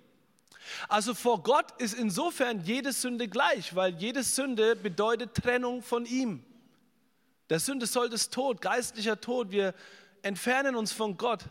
Also 0.87 1.13
vor 1.13 1.43
Gott 1.43 1.79
ist 1.79 1.93
insofern 1.93 2.61
jede 2.61 2.91
Sünde 2.91 3.27
gleich, 3.27 3.75
weil 3.75 3.95
jede 3.95 4.23
Sünde 4.23 4.75
bedeutet 4.75 5.35
Trennung 5.35 5.83
von 5.83 6.05
ihm. 6.05 6.43
Der 7.49 7.59
Sünde 7.59 7.85
soll 7.85 8.09
das 8.09 8.29
Tod, 8.29 8.61
geistlicher 8.61 9.19
Tod. 9.19 9.51
Wir 9.51 9.75
entfernen 10.21 10.75
uns 10.75 10.93
von 10.93 11.17
Gott. 11.17 11.43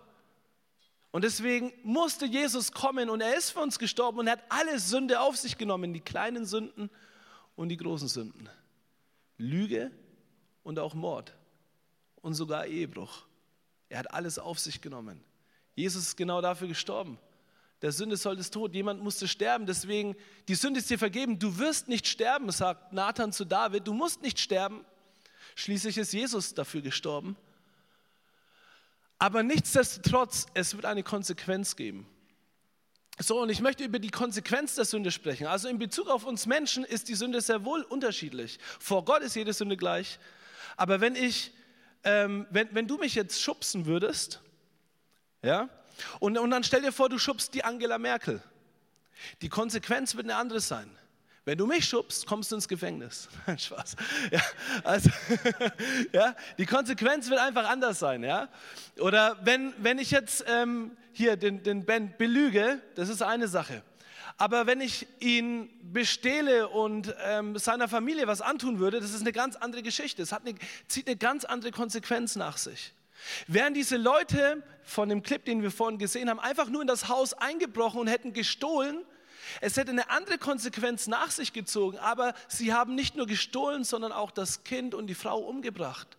Und 1.13 1.25
deswegen 1.25 1.73
musste 1.83 2.25
Jesus 2.25 2.73
kommen 2.73 3.11
und 3.11 3.21
er 3.21 3.37
ist 3.37 3.51
für 3.51 3.61
uns 3.61 3.79
gestorben 3.79 4.21
und 4.21 4.27
er 4.27 4.35
hat 4.35 4.45
alle 4.49 4.79
Sünde 4.79 5.21
auf 5.21 5.37
sich 5.37 5.59
genommen, 5.59 5.93
die 5.93 6.01
kleinen 6.01 6.47
Sünden 6.47 6.89
und 7.61 7.69
die 7.69 7.77
großen 7.77 8.09
Sünden. 8.09 8.49
Lüge 9.37 9.91
und 10.63 10.79
auch 10.79 10.95
Mord 10.95 11.37
und 12.23 12.33
sogar 12.33 12.65
Ehebruch. 12.65 13.27
Er 13.91 13.99
hat 13.99 14.15
alles 14.15 14.39
auf 14.39 14.59
sich 14.59 14.81
genommen. 14.81 15.23
Jesus 15.75 16.05
ist 16.05 16.17
genau 16.17 16.41
dafür 16.41 16.69
gestorben. 16.69 17.19
Der 17.83 17.93
Sünde 17.93 18.17
soll 18.17 18.37
das 18.37 18.51
Tod. 18.51 18.75
Jemand 18.75 19.03
musste 19.03 19.29
sterben. 19.29 19.67
Deswegen, 19.67 20.17
die 20.49 20.55
Sünde 20.55 20.81
ist 20.81 20.89
dir 20.89 20.99
vergeben. 20.99 21.39
Du 21.39 21.59
wirst 21.59 21.87
nicht 21.87 22.07
sterben, 22.09 22.51
sagt 22.51 22.95
Nathan 22.95 23.31
zu 23.31 23.45
David. 23.45 23.87
Du 23.87 23.93
musst 23.93 24.23
nicht 24.23 24.41
sterben. 24.41 24.83
Schließlich 25.55 25.99
ist 25.99 26.15
Jesus 26.15 26.55
dafür 26.55 26.81
gestorben. 26.81 27.37
Aber 29.19 29.43
nichtsdestotrotz, 29.43 30.47
es 30.55 30.75
wird 30.75 30.87
eine 30.87 31.03
Konsequenz 31.03 31.77
geben. 31.77 32.07
So, 33.23 33.43
und 33.43 33.51
ich 33.51 33.61
möchte 33.61 33.85
über 33.85 33.99
die 33.99 34.11
Konsequenz 34.11 34.77
der 34.77 34.87
Sünde 34.87 35.11
sprechen. 35.11 35.47
Also 35.47 35.69
in 35.69 35.79
Bezug 35.79 36.09
auf 36.09 36.25
uns 36.25 36.47
Menschen 36.47 36.85
ist 36.85 37.09
die 37.09 37.15
Sünde 37.15 37.43
sehr 37.43 37.67
wohl 37.67 37.83
unterschiedlich. 37.83 38.59
Vor 38.79 39.05
Gott 39.05 39.21
ist 39.21 39.37
jede 39.37 39.53
Sünde 39.53 39.77
gleich. 39.77 40.19
Aber 40.79 41.03
wenn 41.03 41.15
ich, 41.15 41.53
ähm, 42.03 42.47
wenn, 42.51 42.75
wenn 42.75 42.87
du 42.87 42.97
mich 42.97 43.15
jetzt 43.15 43.43
schubsen 43.43 43.85
würdest, 43.85 44.41
ja, 45.43 45.69
und, 46.19 46.39
und 46.39 46.51
dann 46.51 46.65
stell 46.65 46.81
dir 46.81 46.93
vor, 46.93 47.11
du 47.11 47.19
schubst 47.19 47.53
die 47.53 47.63
Angela 47.63 47.99
Merkel. 47.99 48.43
Die 49.43 49.51
Konsequenz 49.51 50.15
wird 50.15 50.25
eine 50.25 50.37
andere 50.37 50.61
sein. 50.61 50.91
Wenn 51.47 51.57
du 51.57 51.67
mich 51.67 51.87
schubst, 51.87 52.27
kommst 52.27 52.53
du 52.53 52.57
ins 52.57 52.69
Gefängnis. 52.69 53.29
Spaß. 53.57 53.97
Ja, 54.31 54.41
also, 54.85 55.11
ja, 56.13 56.37
die 56.59 56.67
Konsequenz 56.67 57.31
wird 57.31 57.41
einfach 57.41 57.69
anders 57.69 57.99
sein. 57.99 58.23
Ja? 58.23 58.49
Oder 58.99 59.39
wenn, 59.43 59.73
wenn 59.79 59.99
ich 59.99 60.11
jetzt 60.11 60.45
ähm, 60.49 60.97
hier 61.13 61.37
den, 61.37 61.63
den 61.63 61.85
Ben 61.85 62.15
belüge, 62.19 62.81
das 62.95 63.09
ist 63.09 63.23
eine 63.23 63.49
Sache. 63.49 63.83
Aber 64.37 64.67
wenn 64.67 64.81
ich 64.81 65.07
ihn 65.19 65.69
bestehle 65.83 66.69
und 66.69 67.15
ähm, 67.25 67.59
seiner 67.59 67.89
Familie 67.89 68.27
was 68.27 68.41
antun 68.41 68.79
würde, 68.79 69.01
das 69.01 69.11
ist 69.11 69.21
eine 69.21 69.33
ganz 69.33 69.57
andere 69.57 69.83
Geschichte. 69.83 70.23
Es 70.23 70.33
eine, 70.33 70.55
zieht 70.89 71.07
eine 71.07 71.17
ganz 71.17 71.45
andere 71.45 71.73
Konsequenz 71.73 72.37
nach 72.37 72.57
sich. 72.57 72.95
Wären 73.47 73.75
diese 73.75 73.97
Leute 73.97 74.63
von 74.83 75.09
dem 75.09 75.23
Clip, 75.23 75.45
den 75.45 75.63
wir 75.63 75.71
vorhin 75.71 75.99
gesehen 75.99 76.31
haben, 76.31 76.41
einfach 76.41 76.69
nur 76.69 76.81
in 76.81 76.87
das 76.87 77.09
Haus 77.09 77.35
eingebrochen 77.35 78.01
und 78.01 78.07
hätten 78.07 78.33
gestohlen, 78.33 79.05
es 79.61 79.77
hätte 79.77 79.91
eine 79.91 80.11
andere 80.11 80.39
Konsequenz 80.39 81.07
nach 81.07 81.31
sich 81.31 81.53
gezogen, 81.53 81.99
aber 81.99 82.35
sie 82.49 82.73
haben 82.73 82.95
nicht 82.95 83.17
nur 83.17 83.27
gestohlen, 83.27 83.85
sondern 83.85 84.13
auch 84.13 84.31
das 84.31 84.65
Kind 84.65 84.95
und 84.95 85.07
die 85.07 85.15
Frau 85.15 85.39
umgebracht. 85.39 86.17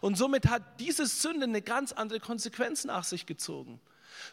Und 0.00 0.16
somit 0.16 0.46
hat 0.48 0.62
diese 0.78 1.06
Sünde 1.06 1.44
eine 1.44 1.62
ganz 1.62 1.92
andere 1.92 2.20
Konsequenz 2.20 2.84
nach 2.84 3.04
sich 3.04 3.26
gezogen. 3.26 3.80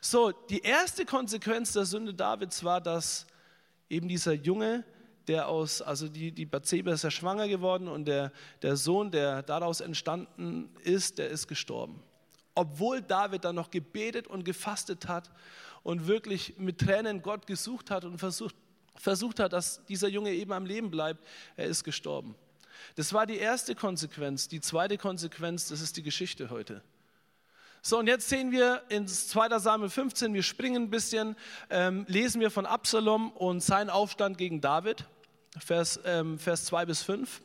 So, 0.01 0.31
die 0.31 0.59
erste 0.59 1.05
Konsequenz 1.05 1.73
der 1.73 1.85
Sünde 1.85 2.13
Davids 2.13 2.63
war, 2.63 2.81
dass 2.81 3.25
eben 3.89 4.07
dieser 4.07 4.33
Junge, 4.33 4.83
der 5.27 5.47
aus, 5.47 5.81
also 5.81 6.07
die, 6.07 6.31
die 6.31 6.45
Bathseba 6.45 6.91
ist 6.91 7.03
ja 7.03 7.11
schwanger 7.11 7.47
geworden 7.47 7.87
und 7.87 8.05
der, 8.05 8.31
der 8.61 8.77
Sohn, 8.77 9.11
der 9.11 9.43
daraus 9.43 9.81
entstanden 9.81 10.69
ist, 10.83 11.17
der 11.17 11.29
ist 11.29 11.47
gestorben. 11.47 12.01
Obwohl 12.55 13.01
David 13.01 13.43
dann 13.43 13.55
noch 13.55 13.69
gebetet 13.69 14.27
und 14.27 14.43
gefastet 14.43 15.07
hat 15.07 15.29
und 15.87 16.05
wirklich 16.05 16.55
mit 16.57 16.79
Tränen 16.79 17.21
Gott 17.21 17.47
gesucht 17.47 17.91
hat 17.91 18.03
und 18.03 18.17
versucht, 18.17 18.53
versucht 18.97 19.39
hat, 19.39 19.53
dass 19.53 19.85
dieser 19.85 20.09
Junge 20.09 20.33
eben 20.33 20.51
am 20.51 20.65
Leben 20.65 20.91
bleibt, 20.91 21.25
er 21.55 21.67
ist 21.67 21.85
gestorben. 21.85 22.35
Das 22.97 23.13
war 23.13 23.25
die 23.25 23.37
erste 23.37 23.73
Konsequenz. 23.73 24.49
Die 24.49 24.59
zweite 24.59 24.97
Konsequenz, 24.97 25.69
das 25.69 25.79
ist 25.79 25.95
die 25.95 26.03
Geschichte 26.03 26.49
heute. 26.49 26.81
So, 27.81 27.99
und 27.99 28.07
jetzt 28.07 28.27
sehen 28.27 28.51
wir 28.51 28.81
in 28.89 29.07
2. 29.07 29.59
Samuel 29.59 29.89
15, 29.89 30.33
wir 30.33 30.43
springen 30.43 30.83
ein 30.83 30.89
bisschen, 30.89 31.37
ähm, 31.69 32.03
lesen 32.09 32.41
wir 32.41 32.51
von 32.51 32.65
Absalom 32.65 33.31
und 33.31 33.61
seinen 33.61 33.89
Aufstand 33.89 34.37
gegen 34.37 34.59
David, 34.59 35.05
Vers, 35.57 36.01
ähm, 36.03 36.37
Vers 36.37 36.65
2 36.65 36.85
bis 36.85 37.01
5. 37.03 37.41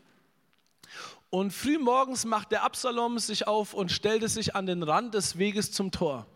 Und 1.30 1.52
frühmorgens 1.52 2.24
machte 2.24 2.62
Absalom 2.62 3.20
sich 3.20 3.46
auf 3.46 3.72
und 3.72 3.92
stellte 3.92 4.28
sich 4.28 4.56
an 4.56 4.66
den 4.66 4.82
Rand 4.82 5.14
des 5.14 5.38
Weges 5.38 5.70
zum 5.70 5.92
Tor. 5.92 6.26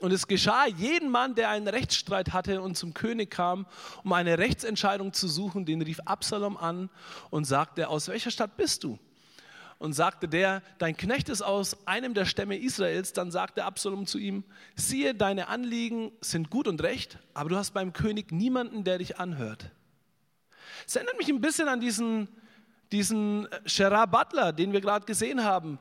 Und 0.00 0.12
es 0.12 0.28
geschah 0.28 0.66
jeden 0.66 1.10
Mann, 1.10 1.34
der 1.34 1.50
einen 1.50 1.66
Rechtsstreit 1.66 2.32
hatte 2.32 2.62
und 2.62 2.76
zum 2.76 2.94
König 2.94 3.30
kam, 3.30 3.66
um 4.04 4.12
eine 4.12 4.38
Rechtsentscheidung 4.38 5.12
zu 5.12 5.26
suchen, 5.26 5.64
den 5.64 5.82
rief 5.82 5.98
Absalom 6.04 6.56
an 6.56 6.88
und 7.30 7.46
sagte, 7.46 7.88
aus 7.88 8.06
welcher 8.08 8.30
Stadt 8.30 8.56
bist 8.56 8.84
du? 8.84 8.98
Und 9.78 9.92
sagte 9.92 10.28
der, 10.28 10.62
dein 10.78 10.96
Knecht 10.96 11.28
ist 11.28 11.42
aus 11.42 11.86
einem 11.86 12.14
der 12.14 12.24
Stämme 12.24 12.58
Israels. 12.58 13.12
Dann 13.12 13.30
sagte 13.30 13.64
Absalom 13.64 14.06
zu 14.06 14.18
ihm, 14.18 14.44
siehe, 14.76 15.14
deine 15.14 15.48
Anliegen 15.48 16.12
sind 16.20 16.50
gut 16.50 16.66
und 16.68 16.82
recht, 16.82 17.18
aber 17.34 17.48
du 17.48 17.56
hast 17.56 17.74
beim 17.74 17.92
König 17.92 18.32
niemanden, 18.32 18.84
der 18.84 18.98
dich 18.98 19.18
anhört. 19.18 19.70
Es 20.86 20.96
erinnert 20.96 21.18
mich 21.18 21.28
ein 21.28 21.40
bisschen 21.40 21.68
an 21.68 21.80
diesen, 21.80 22.28
diesen 22.92 23.48
Gerard 23.64 24.10
Butler, 24.10 24.52
den 24.52 24.72
wir 24.72 24.80
gerade 24.80 25.06
gesehen 25.06 25.44
haben. 25.44 25.78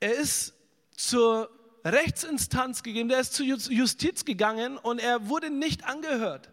Er 0.00 0.14
ist 0.14 0.54
zur 0.96 1.50
Rechtsinstanz 1.92 2.82
gegeben, 2.82 3.08
der 3.08 3.20
ist 3.20 3.34
zur 3.34 3.46
Justiz 3.46 4.24
gegangen 4.24 4.76
und 4.76 5.00
er 5.00 5.28
wurde 5.28 5.50
nicht 5.50 5.84
angehört. 5.84 6.50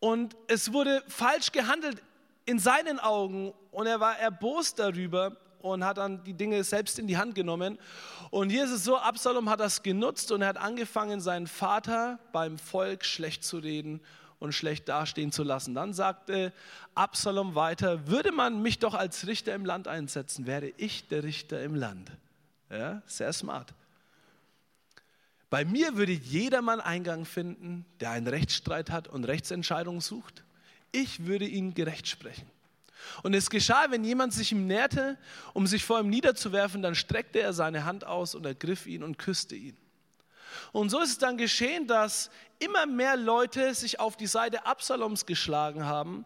Und 0.00 0.36
es 0.46 0.72
wurde 0.72 1.02
falsch 1.08 1.52
gehandelt 1.52 2.02
in 2.46 2.58
seinen 2.58 2.98
Augen 2.98 3.52
und 3.72 3.86
er 3.86 4.00
war 4.00 4.16
erbost 4.18 4.78
darüber 4.78 5.36
und 5.60 5.84
hat 5.84 5.98
dann 5.98 6.22
die 6.24 6.34
Dinge 6.34 6.62
selbst 6.64 6.98
in 6.98 7.06
die 7.06 7.18
Hand 7.18 7.34
genommen. 7.34 7.78
Und 8.30 8.50
hier 8.50 8.64
ist 8.64 8.70
es 8.70 8.84
so, 8.84 8.96
Absalom 8.96 9.50
hat 9.50 9.60
das 9.60 9.82
genutzt 9.82 10.30
und 10.32 10.42
er 10.42 10.48
hat 10.48 10.56
angefangen, 10.56 11.20
seinen 11.20 11.46
Vater 11.46 12.18
beim 12.32 12.58
Volk 12.58 13.04
schlecht 13.04 13.44
zu 13.44 13.58
reden 13.58 14.00
und 14.38 14.52
schlecht 14.52 14.88
dastehen 14.88 15.32
zu 15.32 15.42
lassen. 15.42 15.74
Dann 15.74 15.92
sagte 15.92 16.52
Absalom 16.94 17.54
weiter, 17.54 18.06
würde 18.06 18.32
man 18.32 18.62
mich 18.62 18.78
doch 18.78 18.94
als 18.94 19.26
Richter 19.26 19.54
im 19.54 19.64
Land 19.64 19.88
einsetzen, 19.88 20.46
wäre 20.46 20.72
ich 20.76 21.08
der 21.08 21.24
Richter 21.24 21.62
im 21.62 21.74
Land. 21.74 22.12
Ja, 22.70 23.02
sehr 23.06 23.32
smart. 23.32 23.72
Bei 25.50 25.64
mir 25.64 25.96
würde 25.96 26.12
jedermann 26.12 26.80
Eingang 26.80 27.24
finden, 27.24 27.86
der 28.00 28.10
einen 28.10 28.26
Rechtsstreit 28.26 28.90
hat 28.90 29.08
und 29.08 29.24
Rechtsentscheidungen 29.24 30.00
sucht. 30.00 30.44
Ich 30.92 31.24
würde 31.26 31.46
ihn 31.46 31.74
gerecht 31.74 32.06
sprechen. 32.06 32.50
Und 33.22 33.34
es 33.34 33.48
geschah, 33.48 33.90
wenn 33.90 34.04
jemand 34.04 34.34
sich 34.34 34.52
ihm 34.52 34.66
näherte, 34.66 35.16
um 35.54 35.66
sich 35.66 35.84
vor 35.84 36.00
ihm 36.00 36.10
niederzuwerfen, 36.10 36.82
dann 36.82 36.94
streckte 36.94 37.40
er 37.40 37.52
seine 37.52 37.84
Hand 37.84 38.04
aus 38.04 38.34
und 38.34 38.44
ergriff 38.44 38.86
ihn 38.86 39.02
und 39.02 39.18
küsste 39.18 39.54
ihn. 39.54 39.76
Und 40.72 40.90
so 40.90 41.00
ist 41.00 41.10
es 41.10 41.18
dann 41.18 41.36
geschehen, 41.38 41.86
dass 41.86 42.30
immer 42.58 42.86
mehr 42.86 43.16
Leute 43.16 43.74
sich 43.74 44.00
auf 44.00 44.16
die 44.16 44.26
Seite 44.26 44.66
Absaloms 44.66 45.24
geschlagen 45.26 45.84
haben 45.84 46.24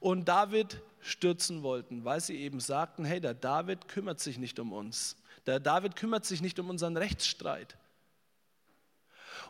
und 0.00 0.28
David 0.28 0.80
stürzen 1.00 1.62
wollten, 1.62 2.04
weil 2.04 2.20
sie 2.20 2.36
eben 2.36 2.60
sagten, 2.60 3.04
hey, 3.04 3.20
der 3.20 3.34
David 3.34 3.88
kümmert 3.88 4.20
sich 4.20 4.38
nicht 4.38 4.58
um 4.58 4.72
uns. 4.72 5.16
Der 5.46 5.60
David 5.60 5.96
kümmert 5.96 6.24
sich 6.24 6.40
nicht 6.42 6.58
um 6.58 6.70
unseren 6.70 6.96
Rechtsstreit. 6.96 7.76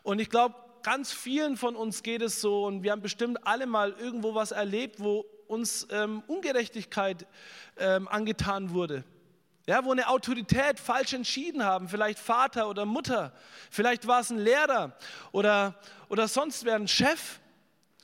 Und 0.03 0.19
ich 0.19 0.31
glaube, 0.31 0.55
ganz 0.83 1.13
vielen 1.13 1.57
von 1.57 1.77
uns 1.77 2.03
geht 2.03 2.23
es 2.23 2.41
so 2.41 2.67
und 2.67 2.83
wir 2.83 2.93
haben 2.93 3.03
bestimmt 3.03 3.47
alle 3.47 3.67
mal 3.67 3.93
irgendwo 3.93 4.35
was 4.35 4.51
erlebt, 4.51 5.01
wo 5.01 5.25
uns 5.47 5.87
ähm, 5.91 6.23
Ungerechtigkeit 6.27 7.27
ähm, 7.77 8.09
angetan 8.09 8.71
wurde. 8.71 9.05
Ja, 9.67 9.85
wo 9.85 9.93
eine 9.93 10.09
Autorität 10.09 10.81
falsch 10.81 11.13
entschieden 11.13 11.65
haben, 11.65 11.89
vielleicht 11.89 12.19
Vater 12.19 12.69
oder 12.69 12.87
Mutter, 12.87 13.33
vielleicht 13.71 14.07
war 14.07 14.21
es 14.21 14.31
ein 14.31 14.39
Lehrer 14.39 14.97
oder, 15.33 15.79
oder 16.09 16.29
sonst 16.29 16.65
wer, 16.65 16.77
ein 16.77 16.89
Chef. 16.89 17.41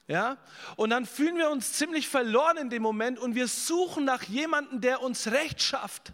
Ja? 0.07 0.37
Und 0.77 0.91
dann 0.91 1.07
fühlen 1.07 1.37
wir 1.37 1.51
uns 1.51 1.73
ziemlich 1.73 2.09
verloren 2.09 2.57
in 2.59 2.71
dem 2.71 2.83
Moment 2.83 3.19
und 3.19 3.35
wir 3.35 3.49
suchen 3.49 4.05
nach 4.05 4.23
jemandem, 4.25 4.81
der 4.81 5.03
uns 5.03 5.29
Recht 5.29 5.61
schafft, 5.61 6.13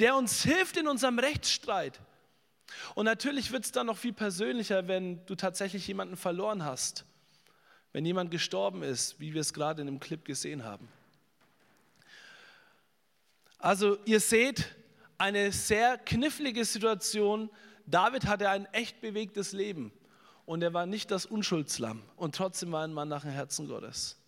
der 0.00 0.16
uns 0.16 0.42
hilft 0.42 0.76
in 0.76 0.88
unserem 0.88 1.18
Rechtsstreit. 1.18 2.00
Und 2.94 3.04
natürlich 3.04 3.52
wird 3.52 3.64
es 3.64 3.72
dann 3.72 3.86
noch 3.86 3.98
viel 3.98 4.12
persönlicher, 4.12 4.88
wenn 4.88 5.24
du 5.26 5.34
tatsächlich 5.34 5.86
jemanden 5.86 6.16
verloren 6.16 6.64
hast, 6.64 7.04
wenn 7.92 8.04
jemand 8.04 8.30
gestorben 8.30 8.82
ist, 8.82 9.20
wie 9.20 9.34
wir 9.34 9.40
es 9.40 9.52
gerade 9.52 9.80
in 9.82 9.86
dem 9.86 10.00
Clip 10.00 10.24
gesehen 10.24 10.64
haben. 10.64 10.88
Also 13.58 13.98
ihr 14.04 14.20
seht 14.20 14.74
eine 15.16 15.52
sehr 15.52 15.96
knifflige 15.98 16.64
Situation. 16.64 17.48
David 17.86 18.26
hatte 18.26 18.50
ein 18.50 18.66
echt 18.66 19.00
bewegtes 19.00 19.52
Leben 19.52 19.92
und 20.44 20.62
er 20.62 20.74
war 20.74 20.86
nicht 20.86 21.10
das 21.10 21.24
Unschuldslamm 21.26 22.02
und 22.16 22.34
trotzdem 22.34 22.72
war 22.72 22.84
ein 22.84 22.92
Mann 22.92 23.08
nach 23.08 23.22
dem 23.22 23.30
Herzen 23.30 23.68
Gottes. 23.68 24.18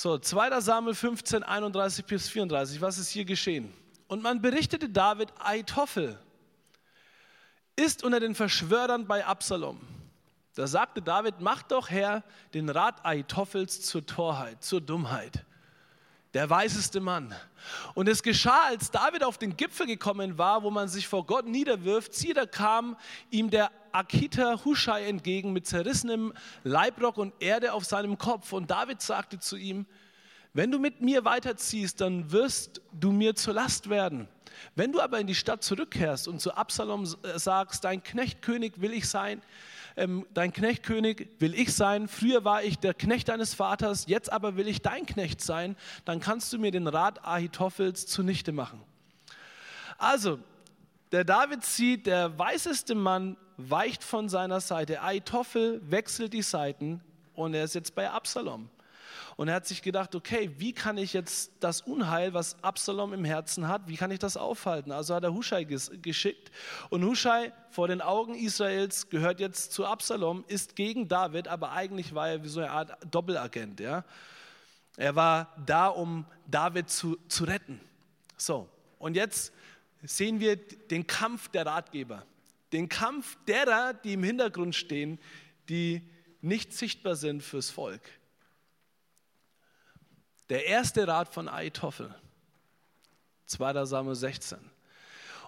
So, 0.00 0.16
2. 0.16 0.60
Samuel 0.60 0.94
15, 0.94 1.42
31 1.42 2.04
bis 2.04 2.28
34. 2.28 2.80
Was 2.80 2.98
ist 2.98 3.08
hier 3.08 3.24
geschehen? 3.24 3.74
Und 4.06 4.22
man 4.22 4.40
berichtete 4.40 4.88
David, 4.88 5.32
Aitophel 5.40 6.16
ist 7.74 8.04
unter 8.04 8.20
den 8.20 8.36
Verschwörern 8.36 9.08
bei 9.08 9.26
Absalom. 9.26 9.80
Da 10.54 10.68
sagte 10.68 11.02
David, 11.02 11.40
mach 11.40 11.64
doch 11.64 11.90
Herr 11.90 12.22
den 12.54 12.68
Rat 12.68 13.04
Aitophels 13.04 13.80
zur 13.80 14.06
Torheit, 14.06 14.62
zur 14.62 14.80
Dummheit. 14.80 15.44
Der 16.32 16.48
weiseste 16.48 17.00
Mann. 17.00 17.34
Und 17.94 18.08
es 18.08 18.22
geschah, 18.22 18.66
als 18.68 18.92
David 18.92 19.24
auf 19.24 19.36
den 19.36 19.56
Gipfel 19.56 19.88
gekommen 19.88 20.38
war, 20.38 20.62
wo 20.62 20.70
man 20.70 20.86
sich 20.86 21.08
vor 21.08 21.26
Gott 21.26 21.46
niederwirft, 21.46 22.14
siehe, 22.14 22.34
da 22.34 22.46
kam 22.46 22.96
ihm 23.30 23.50
der 23.50 23.72
Akita 23.98 24.64
Hushai 24.64 25.08
entgegen 25.08 25.52
mit 25.52 25.66
zerrissenem 25.66 26.32
Leibrock 26.62 27.18
und 27.18 27.34
Erde 27.40 27.72
auf 27.72 27.84
seinem 27.84 28.16
Kopf. 28.16 28.52
Und 28.52 28.70
David 28.70 29.02
sagte 29.02 29.40
zu 29.40 29.56
ihm, 29.56 29.86
wenn 30.54 30.70
du 30.70 30.78
mit 30.78 31.00
mir 31.00 31.24
weiterziehst, 31.24 32.00
dann 32.00 32.30
wirst 32.30 32.80
du 32.92 33.10
mir 33.10 33.34
zur 33.34 33.54
Last 33.54 33.90
werden. 33.90 34.28
Wenn 34.76 34.92
du 34.92 35.00
aber 35.00 35.18
in 35.18 35.26
die 35.26 35.34
Stadt 35.34 35.64
zurückkehrst 35.64 36.28
und 36.28 36.40
zu 36.40 36.54
Absalom 36.54 37.04
äh, 37.04 37.38
sagst, 37.40 37.82
dein 37.82 38.02
Knechtkönig 38.02 38.80
will 38.80 38.92
ich 38.92 39.08
sein, 39.08 39.42
ähm, 39.96 40.26
dein 40.32 40.52
Knechtkönig 40.52 41.26
will 41.40 41.54
ich 41.54 41.74
sein, 41.74 42.06
früher 42.06 42.44
war 42.44 42.62
ich 42.62 42.78
der 42.78 42.94
Knecht 42.94 43.28
deines 43.28 43.54
Vaters, 43.54 44.06
jetzt 44.06 44.32
aber 44.32 44.56
will 44.56 44.68
ich 44.68 44.80
dein 44.80 45.06
Knecht 45.06 45.40
sein, 45.40 45.76
dann 46.04 46.20
kannst 46.20 46.52
du 46.52 46.58
mir 46.58 46.70
den 46.70 46.86
Rat 46.86 47.24
Ahitophels 47.24 48.06
zunichte 48.06 48.52
machen. 48.52 48.80
Also, 49.98 50.38
der 51.10 51.24
David 51.24 51.64
sieht, 51.64 52.06
der 52.06 52.38
weiseste 52.38 52.94
Mann 52.94 53.36
weicht 53.58 54.02
von 54.02 54.28
seiner 54.28 54.60
Seite. 54.60 55.02
Ahitophel 55.02 55.82
wechselt 55.90 56.32
die 56.32 56.42
Seiten 56.42 57.02
und 57.34 57.52
er 57.54 57.64
ist 57.64 57.74
jetzt 57.74 57.94
bei 57.94 58.08
Absalom. 58.08 58.70
Und 59.36 59.48
er 59.48 59.54
hat 59.54 59.66
sich 59.66 59.82
gedacht, 59.82 60.14
okay, 60.14 60.50
wie 60.58 60.72
kann 60.72 60.98
ich 60.98 61.12
jetzt 61.12 61.52
das 61.60 61.80
Unheil, 61.82 62.34
was 62.34 62.62
Absalom 62.62 63.12
im 63.12 63.24
Herzen 63.24 63.68
hat, 63.68 63.82
wie 63.86 63.96
kann 63.96 64.10
ich 64.10 64.18
das 64.18 64.36
aufhalten? 64.36 64.90
Also 64.90 65.14
hat 65.14 65.22
er 65.22 65.32
Huschai 65.32 65.64
geschickt. 65.64 66.50
Und 66.90 67.04
Huschai 67.04 67.52
vor 67.70 67.86
den 67.86 68.00
Augen 68.00 68.34
Israels 68.34 69.08
gehört 69.10 69.38
jetzt 69.38 69.72
zu 69.72 69.86
Absalom, 69.86 70.44
ist 70.48 70.74
gegen 70.74 71.06
David, 71.06 71.46
aber 71.46 71.72
eigentlich 71.72 72.14
war 72.14 72.28
er 72.28 72.42
wie 72.42 72.48
so 72.48 72.60
eine 72.60 72.70
Art 72.70 72.96
Doppelagent. 73.10 73.78
Ja? 73.78 74.04
Er 74.96 75.14
war 75.14 75.54
da, 75.64 75.86
um 75.86 76.24
David 76.48 76.90
zu, 76.90 77.16
zu 77.28 77.44
retten. 77.44 77.80
So, 78.36 78.68
und 78.98 79.14
jetzt 79.14 79.52
sehen 80.02 80.40
wir 80.40 80.56
den 80.56 81.06
Kampf 81.06 81.48
der 81.48 81.66
Ratgeber. 81.66 82.24
Den 82.72 82.88
Kampf 82.88 83.36
derer, 83.46 83.94
die 83.94 84.14
im 84.14 84.22
Hintergrund 84.22 84.74
stehen, 84.74 85.18
die 85.68 86.02
nicht 86.40 86.72
sichtbar 86.72 87.16
sind 87.16 87.42
fürs 87.42 87.70
Volk. 87.70 88.02
Der 90.48 90.66
erste 90.66 91.06
Rat 91.06 91.32
von 91.32 91.48
Aitophel, 91.48 92.14
2. 93.46 93.84
Samuel 93.84 94.16
16. 94.16 94.58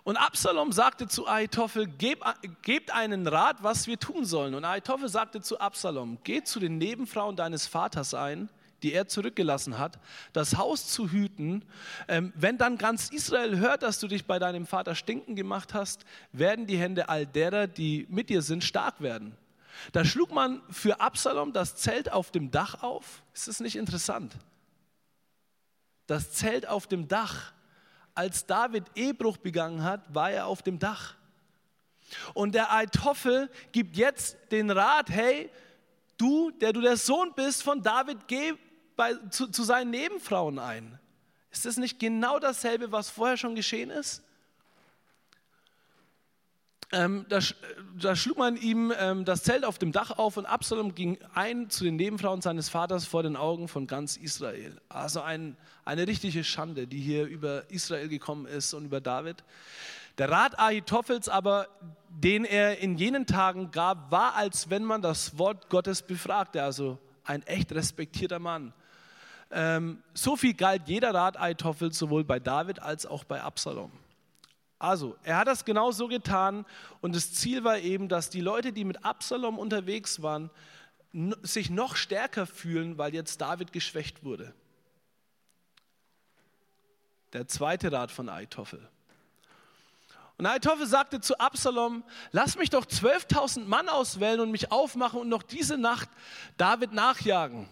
Und 0.02 0.16
Absalom 0.16 0.72
sagte 0.72 1.08
zu 1.08 1.26
Aitophel, 1.28 1.86
Geb, 1.86 2.24
gebt 2.62 2.90
einen 2.90 3.26
Rat, 3.26 3.62
was 3.62 3.86
wir 3.86 3.98
tun 3.98 4.24
sollen. 4.24 4.54
Und 4.54 4.64
Aitophel 4.64 5.08
sagte 5.08 5.42
zu 5.42 5.60
Absalom, 5.60 6.18
geh 6.24 6.42
zu 6.42 6.58
den 6.58 6.78
Nebenfrauen 6.78 7.36
deines 7.36 7.66
Vaters 7.66 8.14
ein, 8.14 8.48
die 8.82 8.92
er 8.92 9.08
zurückgelassen 9.08 9.78
hat, 9.78 9.98
das 10.32 10.56
Haus 10.56 10.88
zu 10.88 11.10
hüten. 11.10 11.64
Ähm, 12.08 12.32
wenn 12.36 12.58
dann 12.58 12.78
ganz 12.78 13.10
Israel 13.10 13.58
hört, 13.58 13.82
dass 13.82 14.00
du 14.00 14.08
dich 14.08 14.26
bei 14.26 14.38
deinem 14.38 14.66
Vater 14.66 14.94
stinken 14.94 15.36
gemacht 15.36 15.74
hast, 15.74 16.04
werden 16.32 16.66
die 16.66 16.78
Hände 16.78 17.08
all 17.08 17.26
derer, 17.26 17.66
die 17.66 18.06
mit 18.08 18.30
dir 18.30 18.42
sind, 18.42 18.64
stark 18.64 19.00
werden. 19.00 19.36
Da 19.92 20.04
schlug 20.04 20.32
man 20.32 20.62
für 20.70 21.00
Absalom 21.00 21.52
das 21.52 21.76
Zelt 21.76 22.12
auf 22.12 22.30
dem 22.30 22.50
Dach 22.50 22.82
auf. 22.82 23.22
Ist 23.32 23.48
das 23.48 23.60
nicht 23.60 23.76
interessant? 23.76 24.36
das 26.10 26.32
Zelt 26.32 26.66
auf 26.66 26.86
dem 26.88 27.06
Dach. 27.06 27.52
Als 28.14 28.44
David 28.44 28.84
Ehebruch 28.96 29.36
begangen 29.36 29.84
hat, 29.84 30.12
war 30.12 30.30
er 30.30 30.46
auf 30.46 30.62
dem 30.62 30.80
Dach. 30.80 31.14
Und 32.34 32.56
der 32.56 32.72
Eitoffel 32.74 33.48
gibt 33.70 33.96
jetzt 33.96 34.36
den 34.50 34.70
Rat, 34.70 35.08
hey, 35.08 35.48
du, 36.18 36.50
der 36.50 36.72
du 36.72 36.80
der 36.80 36.96
Sohn 36.96 37.32
bist 37.36 37.62
von 37.62 37.80
David, 37.80 38.26
geh 38.26 38.54
bei, 39.00 39.14
zu, 39.30 39.46
zu 39.46 39.62
seinen 39.62 39.90
Nebenfrauen 39.92 40.58
ein. 40.58 40.98
Ist 41.50 41.64
das 41.64 41.78
nicht 41.78 41.98
genau 41.98 42.38
dasselbe, 42.38 42.92
was 42.92 43.08
vorher 43.08 43.38
schon 43.38 43.54
geschehen 43.54 43.88
ist? 43.88 44.22
Ähm, 46.92 47.24
da, 47.30 47.38
da, 47.98 48.14
schlug 48.14 48.36
man 48.36 48.58
ihm 48.58 48.92
ähm, 48.98 49.24
das 49.24 49.42
Zelt 49.42 49.64
auf 49.64 49.78
dem 49.78 49.90
Dach 49.90 50.10
auf 50.10 50.36
und 50.36 50.44
Absalom 50.44 50.94
ging 50.94 51.16
ein 51.32 51.70
zu 51.70 51.84
den 51.84 51.96
Nebenfrauen 51.96 52.42
seines 52.42 52.68
Vaters 52.68 53.06
vor 53.06 53.22
den 53.22 53.36
Augen 53.36 53.68
von 53.68 53.86
ganz 53.86 54.18
Israel. 54.18 54.78
Also 54.90 55.22
ein, 55.22 55.56
eine 55.86 56.06
richtige 56.06 56.44
Schande, 56.44 56.86
die 56.86 57.00
hier 57.00 57.24
über 57.24 57.70
Israel 57.70 58.08
gekommen 58.08 58.44
ist 58.44 58.74
und 58.74 58.84
über 58.84 59.00
David. 59.00 59.44
Der 60.18 60.30
Rat 60.30 60.58
Ahitophels 60.58 61.30
aber, 61.30 61.68
den 62.10 62.44
er 62.44 62.80
in 62.80 62.98
jenen 62.98 63.24
Tagen 63.24 63.70
gab, 63.70 64.10
war, 64.10 64.34
als 64.34 64.68
wenn 64.68 64.84
man 64.84 65.00
das 65.00 65.38
Wort 65.38 65.70
Gottes 65.70 66.02
befragte. 66.02 66.62
Also 66.62 66.98
ein 67.24 67.42
echt 67.44 67.72
respektierter 67.72 68.38
Mann. 68.38 68.74
Ähm, 69.50 70.02
so 70.14 70.36
viel 70.36 70.54
galt 70.54 70.82
jeder 70.86 71.12
Rat 71.12 71.38
Ahitophels 71.38 71.98
sowohl 71.98 72.24
bei 72.24 72.38
David 72.38 72.80
als 72.80 73.06
auch 73.06 73.24
bei 73.24 73.42
Absalom. 73.42 73.90
Also, 74.78 75.16
er 75.24 75.36
hat 75.36 75.48
das 75.48 75.64
genau 75.64 75.90
so 75.90 76.08
getan 76.08 76.64
und 77.00 77.14
das 77.14 77.34
Ziel 77.34 77.64
war 77.64 77.78
eben, 77.78 78.08
dass 78.08 78.30
die 78.30 78.40
Leute, 78.40 78.72
die 78.72 78.84
mit 78.84 79.04
Absalom 79.04 79.58
unterwegs 79.58 80.22
waren, 80.22 80.50
sich 81.42 81.68
noch 81.68 81.96
stärker 81.96 82.46
fühlen, 82.46 82.96
weil 82.96 83.12
jetzt 83.12 83.40
David 83.40 83.72
geschwächt 83.72 84.24
wurde. 84.24 84.54
Der 87.32 87.46
zweite 87.46 87.92
Rat 87.92 88.10
von 88.10 88.28
Aitophel. 88.28 88.88
Und 90.38 90.46
Aitophel 90.46 90.86
sagte 90.86 91.20
zu 91.20 91.38
Absalom, 91.38 92.02
lass 92.32 92.56
mich 92.56 92.70
doch 92.70 92.86
12.000 92.86 93.66
Mann 93.66 93.90
auswählen 93.90 94.40
und 94.40 94.50
mich 94.50 94.72
aufmachen 94.72 95.20
und 95.20 95.28
noch 95.28 95.42
diese 95.42 95.76
Nacht 95.76 96.08
David 96.56 96.94
nachjagen. 96.94 97.68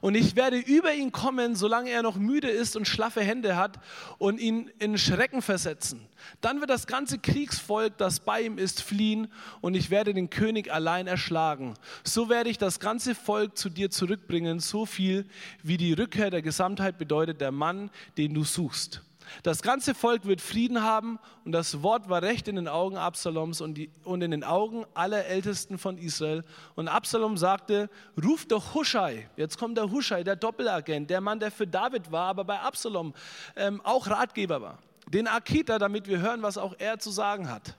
Und 0.00 0.14
ich 0.14 0.36
werde 0.36 0.58
über 0.58 0.92
ihn 0.92 1.12
kommen, 1.12 1.56
solange 1.56 1.90
er 1.90 2.02
noch 2.02 2.16
müde 2.16 2.48
ist 2.48 2.76
und 2.76 2.86
schlaffe 2.86 3.22
Hände 3.22 3.56
hat 3.56 3.78
und 4.18 4.40
ihn 4.40 4.70
in 4.78 4.98
Schrecken 4.98 5.42
versetzen. 5.42 6.00
Dann 6.40 6.60
wird 6.60 6.70
das 6.70 6.86
ganze 6.86 7.18
Kriegsvolk, 7.18 7.96
das 7.98 8.20
bei 8.20 8.42
ihm 8.42 8.58
ist, 8.58 8.82
fliehen 8.82 9.28
und 9.60 9.74
ich 9.74 9.90
werde 9.90 10.14
den 10.14 10.30
König 10.30 10.72
allein 10.72 11.06
erschlagen. 11.06 11.74
So 12.04 12.28
werde 12.28 12.50
ich 12.50 12.58
das 12.58 12.80
ganze 12.80 13.14
Volk 13.14 13.56
zu 13.56 13.68
dir 13.68 13.90
zurückbringen, 13.90 14.60
so 14.60 14.86
viel 14.86 15.26
wie 15.62 15.76
die 15.76 15.92
Rückkehr 15.92 16.30
der 16.30 16.42
Gesamtheit 16.42 16.98
bedeutet 16.98 17.40
der 17.40 17.52
Mann, 17.52 17.90
den 18.16 18.34
du 18.34 18.44
suchst. 18.44 19.02
Das 19.42 19.62
ganze 19.62 19.94
Volk 19.94 20.26
wird 20.26 20.40
Frieden 20.40 20.82
haben 20.82 21.18
und 21.44 21.52
das 21.52 21.82
Wort 21.82 22.08
war 22.08 22.22
recht 22.22 22.48
in 22.48 22.56
den 22.56 22.68
Augen 22.68 22.96
Absaloms 22.96 23.60
und, 23.60 23.74
die, 23.74 23.90
und 24.04 24.22
in 24.22 24.30
den 24.30 24.44
Augen 24.44 24.84
aller 24.94 25.26
Ältesten 25.26 25.78
von 25.78 25.98
Israel. 25.98 26.44
Und 26.74 26.88
Absalom 26.88 27.36
sagte, 27.36 27.90
ruf 28.22 28.46
doch 28.46 28.74
Huschai. 28.74 29.28
Jetzt 29.36 29.58
kommt 29.58 29.76
der 29.76 29.90
Huschai, 29.90 30.24
der 30.24 30.36
Doppelagent, 30.36 31.10
der 31.10 31.20
Mann, 31.20 31.40
der 31.40 31.50
für 31.50 31.66
David 31.66 32.12
war, 32.12 32.28
aber 32.28 32.44
bei 32.44 32.60
Absalom 32.60 33.14
ähm, 33.56 33.80
auch 33.84 34.08
Ratgeber 34.08 34.60
war. 34.60 34.78
Den 35.08 35.26
Akita, 35.26 35.78
damit 35.78 36.06
wir 36.06 36.20
hören, 36.20 36.42
was 36.42 36.58
auch 36.58 36.74
er 36.78 36.98
zu 36.98 37.10
sagen 37.10 37.50
hat. 37.50 37.74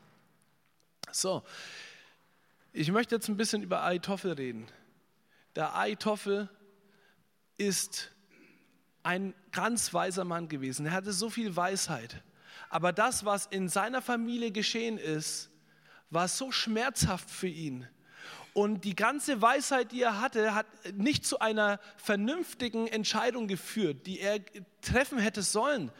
So, 1.11 1.43
ich 2.73 2.91
möchte 2.91 3.15
jetzt 3.15 3.27
ein 3.27 3.37
bisschen 3.37 3.63
über 3.63 3.83
Aitoffel 3.83 4.33
reden. 4.33 4.67
Der 5.55 5.75
Aitoffel 5.77 6.49
ist 7.57 8.11
ein 9.03 9.33
ganz 9.51 9.93
weiser 9.93 10.23
Mann 10.23 10.47
gewesen. 10.47 10.85
Er 10.85 10.93
hatte 10.93 11.13
so 11.13 11.29
viel 11.29 11.55
Weisheit. 11.55 12.23
Aber 12.69 12.93
das, 12.93 13.25
was 13.25 13.47
in 13.47 13.67
seiner 13.69 14.01
Familie 14.01 14.51
geschehen 14.51 14.97
ist, 14.97 15.49
war 16.09 16.27
so 16.27 16.51
schmerzhaft 16.51 17.29
für 17.29 17.47
ihn. 17.47 17.87
Und 18.53 18.83
die 18.83 18.95
ganze 18.95 19.41
Weisheit, 19.41 19.91
die 19.91 20.01
er 20.01 20.19
hatte, 20.19 20.53
hat 20.53 20.65
nicht 20.93 21.25
zu 21.25 21.39
einer 21.39 21.79
vernünftigen 21.97 22.87
Entscheidung 22.87 23.47
geführt, 23.47 24.05
die 24.07 24.19
er 24.19 24.39
treffen 24.81 25.19
hätte 25.19 25.41
sollen, 25.41 25.91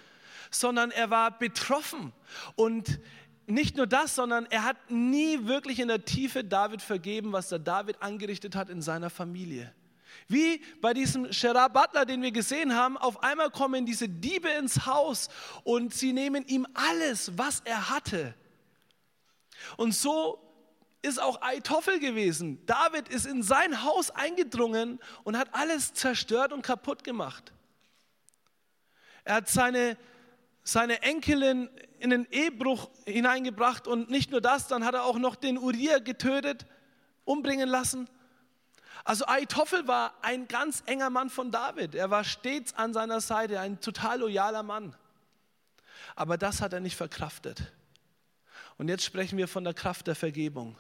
sondern 0.50 0.92
er 0.92 1.10
war 1.10 1.38
betroffen. 1.38 2.12
Und 2.56 3.00
nicht 3.48 3.78
nur 3.78 3.88
das, 3.88 4.16
sondern 4.16 4.46
er 4.48 4.64
hat 4.64 4.92
nie 4.92 5.46
wirklich 5.46 5.80
in 5.80 5.88
der 5.88 6.04
Tiefe 6.04 6.44
David 6.44 6.82
vergeben, 6.82 7.32
was 7.32 7.50
der 7.50 7.60
David 7.60 8.02
angerichtet 8.02 8.56
hat 8.56 8.70
in 8.70 8.82
seiner 8.82 9.10
Familie. 9.10 9.74
Wie 10.32 10.62
bei 10.80 10.94
diesem 10.94 11.30
Gerard 11.30 11.74
Butler, 11.74 12.06
den 12.06 12.22
wir 12.22 12.32
gesehen 12.32 12.76
haben, 12.76 12.98
auf 12.98 13.22
einmal 13.22 13.50
kommen 13.50 13.86
diese 13.86 14.08
Diebe 14.08 14.50
ins 14.50 14.86
Haus 14.86 15.30
und 15.64 15.94
sie 15.94 16.14
nehmen 16.14 16.46
ihm 16.48 16.66
alles, 16.74 17.38
was 17.38 17.62
er 17.66 17.90
hatte. 17.90 18.34
Und 19.78 19.94
so 19.94 20.40
ist 21.02 21.22
auch 21.22 21.42
Aitoffel 21.42 22.00
gewesen. 22.00 22.66
David 22.66 23.10
ist 23.10 23.26
in 23.26 23.44
sein 23.44 23.84
Haus 23.84 24.12
eingedrungen 24.12 25.00
und 25.24 25.38
hat 25.38 25.54
alles 25.54 25.94
zerstört 25.94 26.54
und 26.54 26.62
kaputt 26.62 27.04
gemacht. 27.04 27.52
Er 29.24 29.36
hat 29.36 29.50
seine, 29.50 29.98
seine 30.64 31.02
Enkelin 31.02 31.70
in 32.00 32.10
den 32.10 32.26
Ehebruch 32.32 32.90
hineingebracht 33.06 33.88
und 33.88 34.10
nicht 34.10 34.32
nur 34.32 34.42
das, 34.42 34.68
dann 34.68 34.86
hat 34.86 34.94
er 34.94 35.04
auch 35.04 35.18
noch 35.18 35.36
den 35.36 35.58
Uriah 35.58 36.00
getötet, 36.00 36.66
umbringen 37.26 37.70
lassen. 37.70 38.08
Also 39.04 39.26
Aitoffel 39.26 39.88
war 39.88 40.14
ein 40.22 40.48
ganz 40.48 40.84
enger 40.86 41.10
Mann 41.10 41.30
von 41.30 41.52
David. 41.52 41.96
Er 41.96 42.10
war 42.10 42.24
stets 42.24 42.74
an 42.74 42.94
seiner 42.94 43.22
Seite, 43.22 43.60
ein 43.60 43.80
total 43.82 44.20
loyaler 44.20 44.64
Mann. 44.64 44.96
Aber 46.16 46.38
das 46.38 46.62
hat 46.62 46.74
er 46.74 46.80
nicht 46.80 46.96
verkraftet. 46.96 47.72
Und 48.78 48.88
jetzt 48.90 49.04
sprechen 49.04 49.38
wir 49.38 49.48
von 49.48 49.64
der 49.64 49.74
Kraft 49.74 50.08
der 50.08 50.16
Vergebung. 50.16 50.76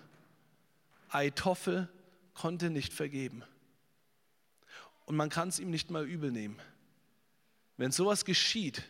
Aitoffel 1.10 1.90
konnte 2.34 2.70
nicht 2.70 2.94
vergeben. 2.94 3.44
Und 5.06 5.16
man 5.16 5.30
kann 5.30 5.50
es 5.50 5.60
ihm 5.60 5.70
nicht 5.70 5.92
mal 5.92 6.06
übel 6.06 6.32
nehmen. 6.32 6.60
Wenn 7.78 7.92
sowas 7.92 8.26
geschieht, 8.26 8.84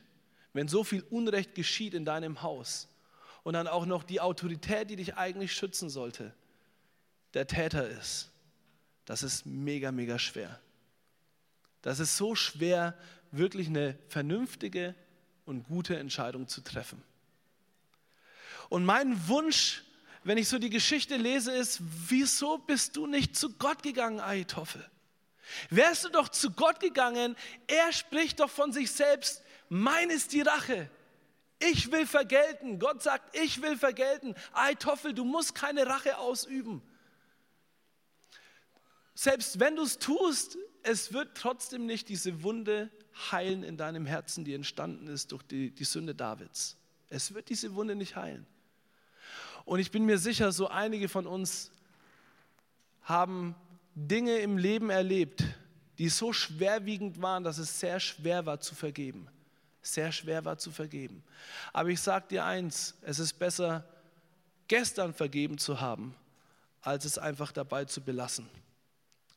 wenn 0.53 0.67
so 0.67 0.83
viel 0.83 1.03
Unrecht 1.09 1.55
geschieht 1.55 1.93
in 1.93 2.05
deinem 2.05 2.41
Haus 2.41 2.89
und 3.43 3.53
dann 3.53 3.67
auch 3.67 3.85
noch 3.85 4.03
die 4.03 4.19
Autorität, 4.21 4.89
die 4.89 4.97
dich 4.97 5.15
eigentlich 5.15 5.53
schützen 5.53 5.89
sollte, 5.89 6.33
der 7.33 7.47
Täter 7.47 7.87
ist, 7.87 8.30
das 9.11 9.23
ist 9.23 9.45
mega, 9.45 9.91
mega 9.91 10.17
schwer. 10.17 10.57
Das 11.81 11.99
ist 11.99 12.15
so 12.15 12.33
schwer, 12.33 12.97
wirklich 13.31 13.67
eine 13.67 13.99
vernünftige 14.07 14.95
und 15.43 15.67
gute 15.67 15.97
Entscheidung 15.97 16.47
zu 16.47 16.61
treffen. 16.61 17.03
Und 18.69 18.85
mein 18.85 19.27
Wunsch, 19.27 19.83
wenn 20.23 20.37
ich 20.37 20.47
so 20.47 20.59
die 20.59 20.69
Geschichte 20.69 21.17
lese, 21.17 21.51
ist, 21.51 21.81
wieso 21.81 22.57
bist 22.59 22.95
du 22.95 23.05
nicht 23.05 23.35
zu 23.35 23.51
Gott 23.57 23.83
gegangen, 23.83 24.21
Aitoffel? 24.21 24.89
Wärst 25.69 26.05
du 26.05 26.09
doch 26.09 26.29
zu 26.29 26.51
Gott 26.51 26.79
gegangen, 26.79 27.35
er 27.67 27.91
spricht 27.91 28.39
doch 28.39 28.49
von 28.49 28.71
sich 28.71 28.93
selbst, 28.93 29.43
mein 29.67 30.09
ist 30.09 30.31
die 30.31 30.39
Rache. 30.39 30.89
Ich 31.59 31.91
will 31.91 32.07
vergelten. 32.07 32.79
Gott 32.79 33.03
sagt, 33.03 33.35
ich 33.35 33.61
will 33.61 33.77
vergelten. 33.77 34.35
Aitoffel, 34.53 35.13
du 35.13 35.25
musst 35.25 35.53
keine 35.53 35.85
Rache 35.85 36.17
ausüben. 36.17 36.81
Selbst 39.21 39.59
wenn 39.59 39.75
du 39.75 39.83
es 39.83 39.99
tust, 39.99 40.57
es 40.81 41.13
wird 41.13 41.37
trotzdem 41.37 41.85
nicht 41.85 42.09
diese 42.09 42.41
Wunde 42.41 42.89
heilen 43.31 43.61
in 43.61 43.77
deinem 43.77 44.07
Herzen, 44.07 44.45
die 44.45 44.55
entstanden 44.55 45.05
ist 45.05 45.31
durch 45.31 45.43
die, 45.43 45.69
die 45.69 45.83
Sünde 45.83 46.15
Davids. 46.15 46.75
Es 47.07 47.35
wird 47.35 47.49
diese 47.49 47.75
Wunde 47.75 47.93
nicht 47.93 48.15
heilen. 48.15 48.47
Und 49.63 49.79
ich 49.79 49.91
bin 49.91 50.05
mir 50.05 50.17
sicher, 50.17 50.51
so 50.51 50.69
einige 50.69 51.07
von 51.07 51.27
uns 51.27 51.69
haben 53.03 53.53
Dinge 53.93 54.37
im 54.37 54.57
Leben 54.57 54.89
erlebt, 54.89 55.43
die 55.99 56.09
so 56.09 56.33
schwerwiegend 56.33 57.21
waren, 57.21 57.43
dass 57.43 57.59
es 57.59 57.79
sehr 57.79 57.99
schwer 57.99 58.47
war 58.47 58.59
zu 58.59 58.73
vergeben. 58.73 59.27
Sehr 59.83 60.11
schwer 60.11 60.45
war 60.45 60.57
zu 60.57 60.71
vergeben. 60.71 61.23
Aber 61.73 61.89
ich 61.89 62.01
sage 62.01 62.25
dir 62.27 62.43
eins, 62.43 62.95
es 63.03 63.19
ist 63.19 63.33
besser, 63.33 63.87
gestern 64.67 65.13
vergeben 65.13 65.59
zu 65.59 65.79
haben, 65.79 66.15
als 66.81 67.05
es 67.05 67.19
einfach 67.19 67.51
dabei 67.51 67.85
zu 67.85 68.01
belassen. 68.01 68.49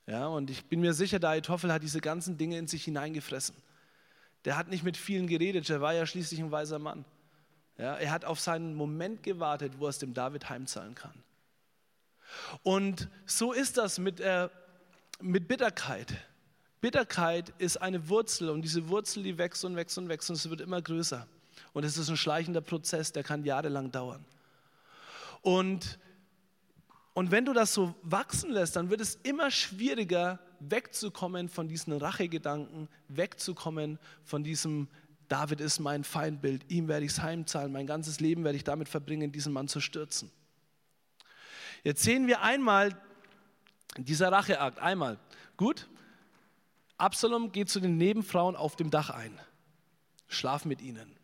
Ja, 0.06 0.26
und 0.26 0.50
ich 0.50 0.66
bin 0.66 0.80
mir 0.80 0.92
sicher, 0.92 1.18
der 1.18 1.30
Aitoffel 1.30 1.72
hat 1.72 1.82
diese 1.82 2.00
ganzen 2.00 2.36
Dinge 2.36 2.58
in 2.58 2.66
sich 2.66 2.84
hineingefressen. 2.84 3.56
Der 4.44 4.56
hat 4.56 4.68
nicht 4.68 4.84
mit 4.84 4.96
vielen 4.96 5.26
geredet, 5.26 5.68
er 5.70 5.80
war 5.80 5.94
ja 5.94 6.06
schließlich 6.06 6.40
ein 6.40 6.50
weiser 6.50 6.78
Mann. 6.78 7.04
Ja, 7.78 7.94
er 7.96 8.10
hat 8.10 8.24
auf 8.24 8.38
seinen 8.38 8.74
Moment 8.74 9.22
gewartet, 9.22 9.72
wo 9.78 9.86
er 9.86 9.90
es 9.90 9.98
dem 9.98 10.14
David 10.14 10.48
heimzahlen 10.48 10.94
kann. 10.94 11.24
Und 12.62 13.08
so 13.26 13.52
ist 13.52 13.78
das 13.78 13.98
mit, 13.98 14.20
äh, 14.20 14.48
mit 15.20 15.48
Bitterkeit. 15.48 16.14
Bitterkeit 16.80 17.52
ist 17.58 17.78
eine 17.78 18.08
Wurzel 18.08 18.50
und 18.50 18.62
diese 18.62 18.88
Wurzel, 18.88 19.22
die 19.22 19.38
wächst 19.38 19.64
und 19.64 19.74
wächst 19.76 19.96
und 19.96 20.08
wächst 20.08 20.28
und 20.28 20.36
es 20.36 20.50
wird 20.50 20.60
immer 20.60 20.82
größer. 20.82 21.26
Und 21.72 21.84
es 21.84 21.96
ist 21.96 22.08
ein 22.08 22.16
schleichender 22.16 22.60
Prozess, 22.60 23.12
der 23.12 23.22
kann 23.22 23.44
jahrelang 23.44 23.90
dauern. 23.90 24.24
Und 25.40 25.98
und 27.14 27.30
wenn 27.30 27.44
du 27.44 27.52
das 27.52 27.72
so 27.72 27.94
wachsen 28.02 28.50
lässt, 28.50 28.74
dann 28.74 28.90
wird 28.90 29.00
es 29.00 29.14
immer 29.22 29.50
schwieriger, 29.52 30.40
wegzukommen 30.58 31.48
von 31.48 31.68
diesen 31.68 31.92
Rachegedanken, 31.92 32.88
wegzukommen 33.08 34.00
von 34.24 34.42
diesem, 34.42 34.88
David 35.28 35.60
ist 35.60 35.78
mein 35.78 36.02
Feindbild, 36.02 36.70
ihm 36.70 36.88
werde 36.88 37.06
ich 37.06 37.12
es 37.12 37.22
heimzahlen, 37.22 37.72
mein 37.72 37.86
ganzes 37.86 38.18
Leben 38.18 38.42
werde 38.42 38.56
ich 38.56 38.64
damit 38.64 38.88
verbringen, 38.88 39.30
diesen 39.30 39.52
Mann 39.52 39.68
zu 39.68 39.80
stürzen. 39.80 40.30
Jetzt 41.84 42.02
sehen 42.02 42.26
wir 42.26 42.42
einmal 42.42 43.00
dieser 43.96 44.32
Racheakt, 44.32 44.80
einmal, 44.80 45.18
gut, 45.56 45.88
Absalom 46.96 47.52
geht 47.52 47.68
zu 47.68 47.78
den 47.78 47.96
Nebenfrauen 47.96 48.56
auf 48.56 48.74
dem 48.74 48.90
Dach 48.90 49.10
ein, 49.10 49.38
schlaf 50.26 50.64
mit 50.64 50.82
ihnen. 50.82 51.16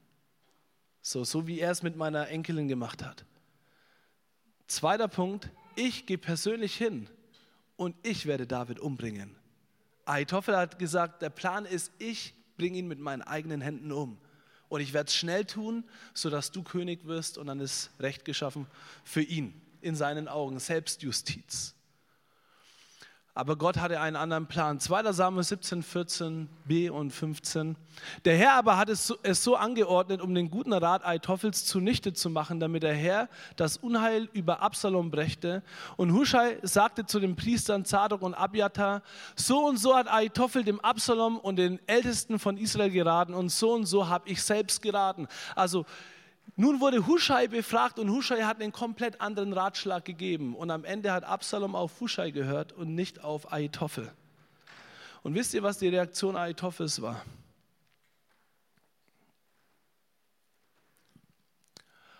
So, 1.02 1.24
so 1.24 1.48
wie 1.48 1.58
er 1.58 1.72
es 1.72 1.82
mit 1.82 1.96
meiner 1.96 2.28
Enkelin 2.28 2.68
gemacht 2.68 3.04
hat. 3.04 3.24
Zweiter 4.66 5.08
Punkt, 5.08 5.50
ich 5.76 6.06
gehe 6.06 6.18
persönlich 6.18 6.76
hin 6.76 7.08
und 7.76 7.94
ich 8.02 8.26
werde 8.26 8.46
David 8.46 8.80
umbringen. 8.80 9.34
Ahitophel 10.04 10.56
hat 10.56 10.78
gesagt, 10.78 11.22
der 11.22 11.30
Plan 11.30 11.64
ist, 11.64 11.92
ich 11.98 12.34
bringe 12.56 12.78
ihn 12.78 12.88
mit 12.88 12.98
meinen 12.98 13.22
eigenen 13.22 13.60
Händen 13.60 13.92
um. 13.92 14.18
Und 14.68 14.80
ich 14.80 14.92
werde 14.92 15.08
es 15.08 15.16
schnell 15.16 15.44
tun, 15.44 15.84
sodass 16.14 16.52
du 16.52 16.62
König 16.62 17.04
wirst 17.06 17.38
und 17.38 17.48
dann 17.48 17.58
ist 17.58 17.90
Recht 17.98 18.24
geschaffen 18.24 18.66
für 19.02 19.22
ihn, 19.22 19.60
in 19.80 19.96
seinen 19.96 20.28
Augen, 20.28 20.58
Selbstjustiz. 20.58 21.74
Aber 23.32 23.54
Gott 23.54 23.76
hatte 23.78 24.00
einen 24.00 24.16
anderen 24.16 24.46
Plan. 24.46 24.80
2. 24.80 25.12
Samuel 25.12 25.44
17, 25.44 25.84
14b 25.84 26.90
und 26.90 27.12
15. 27.12 27.76
Der 28.24 28.36
Herr 28.36 28.54
aber 28.54 28.76
hat 28.76 28.88
es 28.88 29.06
so, 29.06 29.56
angeordnet, 29.56 30.20
um 30.20 30.34
den 30.34 30.50
guten 30.50 30.72
Rat 30.72 31.04
Aitophels 31.04 31.64
zunichte 31.64 32.12
zu 32.12 32.28
machen, 32.28 32.58
damit 32.58 32.82
der 32.82 32.94
Herr 32.94 33.28
das 33.54 33.76
Unheil 33.76 34.28
über 34.32 34.62
Absalom 34.62 35.12
brächte. 35.12 35.62
Und 35.96 36.12
Huschai 36.12 36.58
sagte 36.62 37.06
zu 37.06 37.20
den 37.20 37.36
Priestern 37.36 37.84
Zadok 37.84 38.22
und 38.22 38.34
Abiathar, 38.34 39.02
so 39.36 39.64
und 39.64 39.76
so 39.76 39.94
hat 39.94 40.10
Aitophel 40.12 40.64
dem 40.64 40.80
Absalom 40.80 41.38
und 41.38 41.54
den 41.56 41.78
Ältesten 41.86 42.40
von 42.40 42.56
Israel 42.56 42.90
geraten 42.90 43.34
und 43.34 43.50
so 43.50 43.74
und 43.74 43.86
so 43.86 44.08
habe 44.08 44.28
ich 44.28 44.42
selbst 44.42 44.82
geraten. 44.82 45.28
Also 45.54 45.86
nun 46.60 46.80
wurde 46.80 47.06
Huschai 47.06 47.48
befragt 47.48 47.98
und 47.98 48.10
Huschai 48.10 48.42
hat 48.42 48.60
einen 48.60 48.70
komplett 48.70 49.22
anderen 49.22 49.54
Ratschlag 49.54 50.04
gegeben. 50.04 50.54
Und 50.54 50.70
am 50.70 50.84
Ende 50.84 51.10
hat 51.10 51.24
Absalom 51.24 51.74
auf 51.74 51.98
Huschai 52.00 52.32
gehört 52.32 52.72
und 52.72 52.94
nicht 52.94 53.24
auf 53.24 53.50
Aitophel. 53.50 54.12
Und 55.22 55.34
wisst 55.34 55.54
ihr, 55.54 55.62
was 55.62 55.78
die 55.78 55.88
Reaktion 55.88 56.36
Aitophels 56.36 57.00
war? 57.00 57.24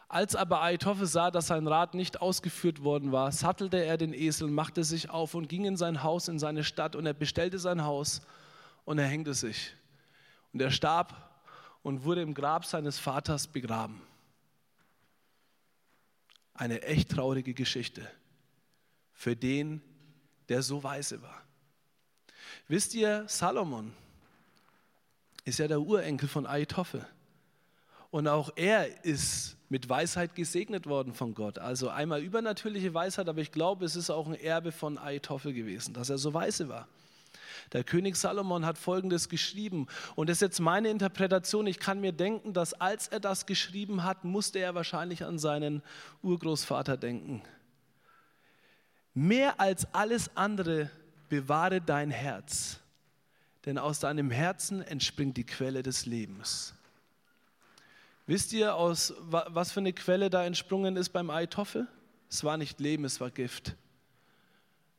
Als 0.09 0.35
aber 0.35 0.63
Aitophel 0.63 1.07
sah, 1.07 1.31
dass 1.31 1.49
sein 1.49 1.67
Rat 1.67 1.93
nicht 1.93 2.23
ausgeführt 2.23 2.83
worden 2.83 3.13
war, 3.13 3.33
sattelte 3.33 3.85
er 3.85 3.99
den 3.99 4.15
Esel, 4.15 4.49
machte 4.49 4.85
sich 4.85 5.11
auf 5.11 5.35
und 5.35 5.51
ging 5.51 5.67
in 5.67 5.77
sein 5.77 6.03
Haus, 6.03 6.29
in 6.29 6.39
seine 6.39 6.65
Stadt 6.65 6.97
und 6.97 7.05
er 7.05 7.13
bestellte 7.13 7.59
sein 7.59 7.85
Haus 7.85 8.23
und 8.87 8.99
er 8.99 9.07
hängte 9.07 9.35
sich. 9.35 9.75
Und 10.55 10.63
er 10.63 10.71
starb 10.71 11.15
und 11.83 12.05
wurde 12.05 12.23
im 12.23 12.33
Grab 12.33 12.65
seines 12.65 12.99
Vaters 12.99 13.47
begraben. 13.47 14.01
Eine 16.61 16.83
echt 16.83 17.13
traurige 17.13 17.55
Geschichte 17.55 18.07
für 19.15 19.35
den, 19.35 19.81
der 20.51 20.61
so 20.61 20.83
weise 20.83 21.23
war. 21.23 21.41
Wisst 22.69 22.93
ihr, 22.93 23.25
Salomon 23.29 23.95
ist 25.47 25.59
ja 25.59 25.69
der 25.69 25.81
Urenkel 25.81 26.29
von 26.29 26.45
Aitophel. 26.45 27.07
Und 28.11 28.29
auch 28.29 28.53
er 28.57 29.07
ist 29.07 29.57
mit 29.71 29.89
Weisheit 29.89 30.35
gesegnet 30.35 30.87
worden 30.87 31.15
von 31.15 31.33
Gott. 31.33 31.59
Also 31.59 31.89
einmal 31.89 32.23
übernatürliche 32.23 32.93
Weisheit, 32.93 33.31
aber 33.31 33.41
ich 33.41 33.53
glaube, 33.53 33.87
es 33.87 33.97
ist 33.97 34.11
auch 34.11 34.27
ein 34.27 34.35
Erbe 34.35 34.71
von 34.71 34.99
Aitophel 34.99 35.55
gewesen, 35.55 35.95
dass 35.95 36.11
er 36.11 36.19
so 36.19 36.35
weise 36.35 36.69
war. 36.69 36.87
Der 37.73 37.85
König 37.85 38.17
Salomon 38.17 38.67
hat 38.67 38.79
Folgendes 38.79 39.29
geschrieben 39.29 39.87
und 40.17 40.29
das 40.29 40.39
ist 40.39 40.43
jetzt 40.43 40.61
meine 40.61 40.89
Interpretation. 40.89 41.67
Ich 41.67 41.79
kann 41.79 42.01
mir 42.01 42.13
denken, 42.13 42.53
dass 42.53 42.75
als 42.75 43.09
er 43.09 43.21
das 43.21 43.47
geschrieben 43.47 44.03
hat, 44.03 44.25
musste 44.25 44.59
er 44.59 44.75
wahrscheinlich 44.75 45.25
an 45.25 45.39
seinen 45.39 45.83
Urgroßvater 46.23 46.97
denken. 46.97 47.43
Mehr 49.15 49.61
als 49.61 49.93
alles 49.95 50.37
andere 50.37 50.91
bewahre 51.29 51.81
dein 51.81 52.11
Herz, 52.11 52.81
denn 53.65 53.79
aus 53.79 54.01
deinem 54.01 54.31
Herzen 54.31 54.83
entspringt 54.83 55.37
die 55.37 55.45
Quelle 55.45 55.83
des 55.83 56.07
Lebens. 56.07 56.75
Wisst 58.27 58.53
ihr, 58.53 58.77
aus 58.77 59.13
was 59.19 59.73
für 59.73 59.81
eine 59.81 59.93
Quelle 59.93 60.31
da 60.31 60.45
entsprungen 60.45 60.97
ist 60.97 61.09
beim 61.11 61.31
Eitoffel? 61.31 61.89
Es 62.29 62.45
war 62.45 62.57
nicht 62.57 62.79
Leben, 62.79 63.05
es 63.05 63.21
war 63.21 63.31
Gift. 63.31 63.75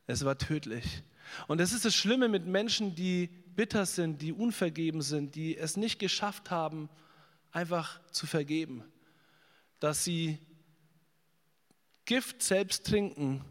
Es 0.05 0.25
war 0.25 0.37
tödlich. 0.37 1.01
Und 1.47 1.59
das 1.59 1.73
ist 1.73 1.85
das 1.85 1.95
Schlimme 1.95 2.27
mit 2.27 2.45
Menschen, 2.45 2.95
die 2.95 3.27
bitter 3.55 3.85
sind, 3.85 4.21
die 4.21 4.33
unvergeben 4.33 5.01
sind, 5.01 5.35
die 5.35 5.57
es 5.57 5.77
nicht 5.77 5.99
geschafft 5.99 6.51
haben, 6.51 6.89
einfach 7.51 7.99
zu 8.11 8.27
vergeben. 8.27 8.83
Dass 9.79 10.03
sie 10.03 10.39
Gift 12.05 12.41
selbst 12.43 12.85
trinken 12.85 13.43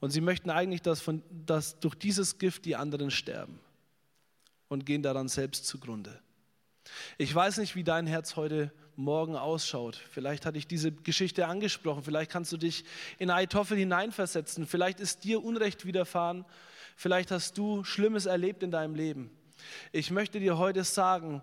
und 0.00 0.10
sie 0.10 0.20
möchten 0.20 0.50
eigentlich, 0.50 0.82
dass, 0.82 1.00
von, 1.00 1.22
dass 1.30 1.80
durch 1.80 1.94
dieses 1.94 2.38
Gift 2.38 2.64
die 2.64 2.76
anderen 2.76 3.10
sterben 3.10 3.60
und 4.68 4.86
gehen 4.86 5.02
daran 5.02 5.28
selbst 5.28 5.66
zugrunde. 5.66 6.20
Ich 7.18 7.34
weiß 7.34 7.58
nicht, 7.58 7.74
wie 7.74 7.84
dein 7.84 8.06
Herz 8.06 8.36
heute 8.36 8.72
Morgen 8.96 9.36
ausschaut. 9.36 9.96
Vielleicht 10.10 10.46
hatte 10.46 10.56
ich 10.56 10.66
diese 10.66 10.90
Geschichte 10.92 11.46
angesprochen. 11.46 12.02
Vielleicht 12.02 12.30
kannst 12.30 12.52
du 12.52 12.56
dich 12.56 12.84
in 13.18 13.30
Eitoffel 13.30 13.76
hineinversetzen. 13.76 14.66
Vielleicht 14.66 15.00
ist 15.00 15.24
dir 15.24 15.44
Unrecht 15.44 15.84
widerfahren. 15.84 16.46
Vielleicht 16.96 17.30
hast 17.30 17.56
du 17.56 17.84
Schlimmes 17.84 18.26
erlebt 18.26 18.62
in 18.62 18.70
deinem 18.70 18.94
Leben. 18.94 19.30
Ich 19.92 20.10
möchte 20.10 20.40
dir 20.40 20.58
heute 20.58 20.82
sagen, 20.82 21.42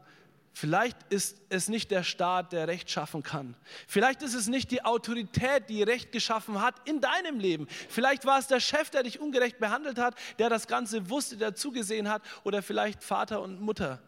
Vielleicht 0.56 1.12
ist 1.12 1.42
es 1.50 1.68
nicht 1.68 1.90
der 1.90 2.04
Staat, 2.04 2.54
der 2.54 2.68
Recht 2.68 2.88
schaffen 2.92 3.24
kann. 3.24 3.56
Vielleicht 3.88 4.22
ist 4.22 4.36
es 4.36 4.48
nicht 4.48 4.70
die 4.70 4.86
Autorität, 4.86 5.68
die 5.68 5.82
Recht 5.82 6.12
geschaffen 6.12 6.62
hat 6.62 6.76
in 6.88 7.02
deinem 7.02 7.40
Leben. 7.40 7.66
Vielleicht 7.90 8.26
war 8.26 8.38
es 8.38 8.46
der 8.46 8.60
Chef, 8.60 8.92
der 8.92 9.02
dich 9.02 9.20
ungerecht 9.20 9.58
behandelt 9.58 9.98
hat, 9.98 10.16
der 10.38 10.50
das 10.50 10.68
Ganze 10.68 11.10
wusste, 11.10 11.38
der 11.38 11.56
zugesehen 11.56 12.08
hat. 12.08 12.22
Oder 12.44 12.62
vielleicht 12.62 13.04
Vater 13.04 13.42
und 13.42 13.62
Mutter, 13.62 14.00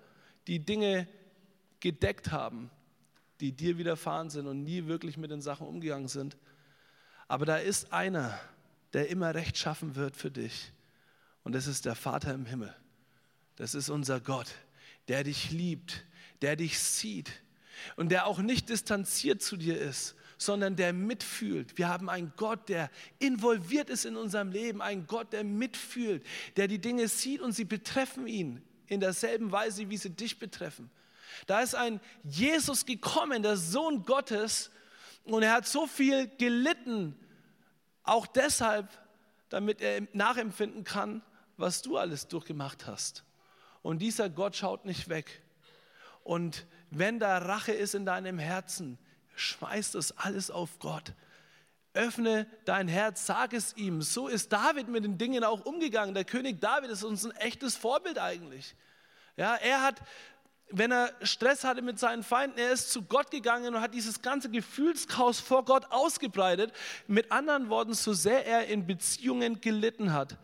die 0.46 0.60
Dinge 0.60 1.08
gedeckt 1.80 2.32
haben, 2.32 2.70
die 3.40 3.52
dir 3.52 3.80
widerfahren 3.80 4.30
sind 4.30 4.46
und 4.46 4.64
nie 4.64 4.86
wirklich 4.86 5.18
mit 5.18 5.32
den 5.32 5.42
Sachen 5.42 5.66
umgegangen 5.66 6.08
sind. 6.08 6.38
Aber 7.28 7.48
da 7.48 7.58
ist 7.58 7.92
einer, 7.92 8.40
der 8.94 9.10
immer 9.10 9.34
Recht 9.34 9.58
schaffen 9.58 9.96
wird 9.96 10.16
für 10.16 10.30
dich. 10.30 10.72
Und 11.46 11.54
das 11.54 11.68
ist 11.68 11.86
der 11.86 11.96
Vater 11.96 12.34
im 12.34 12.46
Himmel. 12.46 12.76
Das 13.56 13.76
ist 13.76 13.90
unser 13.90 14.20
Gott, 14.20 14.48
der 15.08 15.24
dich 15.24 15.52
liebt, 15.52 16.04
der 16.42 16.56
dich 16.56 16.80
sieht 16.80 17.32
und 17.96 18.10
der 18.10 18.26
auch 18.26 18.40
nicht 18.40 18.68
distanziert 18.68 19.42
zu 19.42 19.56
dir 19.56 19.80
ist, 19.80 20.16
sondern 20.38 20.76
der 20.76 20.92
mitfühlt. 20.92 21.78
Wir 21.78 21.88
haben 21.88 22.10
einen 22.10 22.34
Gott, 22.36 22.68
der 22.68 22.90
involviert 23.20 23.90
ist 23.90 24.06
in 24.06 24.18
unserem 24.18 24.52
Leben, 24.52 24.82
einen 24.82 25.08
Gott, 25.08 25.34
der 25.34 25.44
mitfühlt, 25.44 26.26
der 26.58 26.68
die 26.68 26.80
Dinge 26.80 27.08
sieht 27.08 27.42
und 27.42 27.54
sie 27.54 27.64
betreffen 27.64 28.28
ihn 28.28 28.62
in 28.88 29.00
derselben 29.00 29.52
Weise, 29.52 29.90
wie 29.90 29.98
sie 29.98 30.10
dich 30.10 30.40
betreffen. 30.40 30.90
Da 31.46 31.62
ist 31.62 31.76
ein 31.76 32.02
Jesus 32.24 32.86
gekommen, 32.86 33.44
der 33.44 33.56
Sohn 33.58 34.04
Gottes, 34.04 34.72
und 35.26 35.44
er 35.44 35.54
hat 35.54 35.68
so 35.68 35.88
viel 35.88 36.28
gelitten, 36.38 37.16
auch 38.04 38.28
deshalb, 38.28 38.88
damit 39.50 39.82
er 39.82 40.08
nachempfinden 40.14 40.84
kann, 40.84 41.24
was 41.58 41.82
du 41.82 41.98
alles 41.98 42.28
durchgemacht 42.28 42.88
hast. 42.88 43.24
Und 43.82 44.00
dieser 44.00 44.30
Gott 44.30 44.56
schaut 44.56 44.86
nicht 44.86 45.10
weg. 45.10 45.42
Und 46.24 46.66
wenn 46.90 47.20
da 47.20 47.38
Rache 47.38 47.72
ist 47.72 47.94
in 47.94 48.06
deinem 48.06 48.40
Herzen, 48.40 48.98
schmeiß 49.36 49.92
das 49.92 50.18
alles 50.18 50.50
auf 50.50 50.80
Gott. 50.80 51.14
Öffne 51.94 52.48
dein 52.66 52.88
Herz, 52.88 53.26
sag 53.26 53.54
es 53.54 53.76
ihm. 53.78 54.02
So 54.02 54.28
ist 54.28 54.52
David 54.52 54.90
mit 54.90 55.04
den 55.04 55.18
Dingen 55.18 55.44
auch 55.44 55.66
umgegangen. 55.66 56.14
Der 56.14 56.26
König 56.26 56.60
David 56.60 56.90
ist 56.90 57.04
uns 57.04 57.26
ein 57.26 57.32
echtes 57.38 57.76
Vorbild 57.78 58.20
eigentlich. 58.20 58.76
Ja, 59.38 59.56
er 59.56 59.82
hat, 59.82 60.02
wenn 60.70 60.92
er 60.92 61.14
Stress 61.22 61.64
hatte 61.64 61.82
mit 61.82 62.00
seinen 62.00 62.24
Feinden, 62.24 62.58
er 62.58 62.72
ist 62.72 62.92
zu 62.92 63.04
Gott 63.04 63.32
gegangen 63.32 63.76
und 63.76 63.82
hat 63.82 63.94
dieses 63.94 64.22
ganze 64.22 64.50
Gefühlschaos 64.50 65.40
vor 65.40 65.64
Gott 65.64 65.86
ausgebreitet. 65.92 66.74
Mit 67.08 67.32
anderen 67.32 67.70
Worten, 67.70 67.94
so 67.94 68.14
sehr 68.14 68.46
er 68.46 68.68
in 68.68 68.86
Beziehungen 68.88 69.62
gelitten 69.62 70.12
hat, 70.12 70.38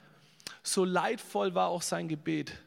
so 0.64 0.86
leidvoll 0.86 1.56
war 1.56 1.68
auch 1.68 1.82
sein 1.82 2.08
Gebet. 2.08 2.58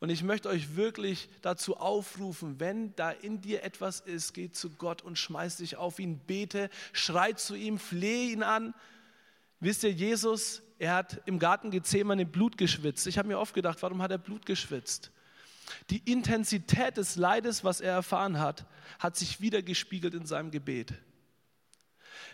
Und 0.00 0.10
ich 0.10 0.22
möchte 0.22 0.48
euch 0.48 0.76
wirklich 0.76 1.28
dazu 1.42 1.76
aufrufen, 1.76 2.58
wenn 2.58 2.94
da 2.96 3.10
in 3.10 3.40
dir 3.40 3.62
etwas 3.62 4.00
ist, 4.00 4.32
geh 4.32 4.50
zu 4.50 4.70
Gott 4.70 5.02
und 5.02 5.18
schmeiß 5.18 5.58
dich 5.58 5.76
auf 5.76 5.98
ihn, 5.98 6.18
bete, 6.18 6.70
schrei 6.92 7.32
zu 7.32 7.54
ihm, 7.54 7.78
flehe 7.78 8.32
ihn 8.32 8.42
an. 8.42 8.74
Wisst 9.60 9.84
ihr, 9.84 9.92
Jesus, 9.92 10.62
er 10.78 10.94
hat 10.94 11.22
im 11.26 11.38
Garten 11.38 11.70
Gethsemane 11.70 12.26
Blut 12.26 12.58
geschwitzt. 12.58 13.06
Ich 13.06 13.18
habe 13.18 13.28
mir 13.28 13.38
oft 13.38 13.54
gedacht, 13.54 13.80
warum 13.82 14.02
hat 14.02 14.10
er 14.10 14.18
Blut 14.18 14.44
geschwitzt? 14.46 15.12
Die 15.90 15.98
Intensität 16.10 16.96
des 16.96 17.16
Leides, 17.16 17.62
was 17.62 17.80
er 17.80 17.92
erfahren 17.92 18.40
hat, 18.40 18.66
hat 18.98 19.16
sich 19.16 19.40
wieder 19.40 19.62
gespiegelt 19.62 20.14
in 20.14 20.26
seinem 20.26 20.50
Gebet. 20.50 20.94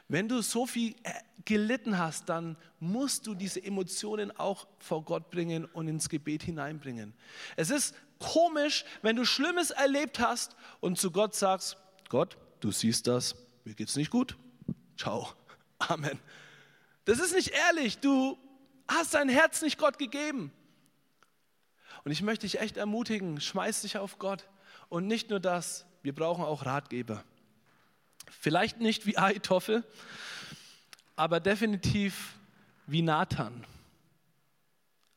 Wenn 0.09 0.29
du 0.29 0.41
so 0.43 0.67
viel 0.67 0.95
äh, 1.03 1.13
gelitten 1.45 1.99
hast, 1.99 2.29
dann 2.29 2.57
musst 2.81 3.27
du 3.27 3.35
diese 3.35 3.63
Emotionen 3.63 4.37
auch 4.39 4.67
vor 4.79 5.05
Gott 5.05 5.31
bringen 5.31 5.65
und 5.65 5.89
ins 5.89 6.09
Gebet 6.09 6.43
hineinbringen. 6.43 7.15
Es 7.57 7.71
ist 7.71 7.95
komisch, 8.19 8.85
wenn 9.03 9.17
du 9.17 9.25
Schlimmes 9.25 9.71
erlebt 9.71 10.21
hast 10.21 10.57
und 10.81 10.99
zu 10.99 11.11
Gott 11.11 11.35
sagst, 11.35 11.77
Gott, 12.09 12.37
du 12.61 12.71
siehst 12.71 13.07
das, 13.07 13.35
mir 13.65 13.75
geht's 13.75 13.97
nicht 13.97 14.11
gut. 14.11 14.37
Ciao. 14.97 15.29
Amen. 15.79 16.19
Das 17.05 17.19
ist 17.21 17.35
nicht 17.35 17.49
ehrlich. 17.49 17.99
Du 17.99 18.39
hast 18.89 19.15
dein 19.15 19.29
Herz 19.29 19.63
nicht 19.63 19.79
Gott 19.79 19.99
gegeben. 19.99 20.53
Und 22.05 22.13
ich 22.13 22.23
möchte 22.23 22.47
dich 22.47 22.61
echt 22.61 22.77
ermutigen, 22.77 23.41
schmeiß 23.41 23.83
dich 23.83 23.99
auf 23.99 24.19
Gott. 24.19 24.49
Und 24.89 25.07
nicht 25.07 25.31
nur 25.31 25.41
das, 25.41 25.87
wir 26.03 26.15
brauchen 26.15 26.45
auch 26.45 26.65
Ratgeber. 26.65 27.25
Vielleicht 28.31 28.81
nicht 28.81 29.07
wie 29.07 29.19
Aitoffel, 29.19 29.85
aber 31.17 31.41
definitiv 31.41 32.35
wie 32.87 33.03
Nathan. 33.03 33.65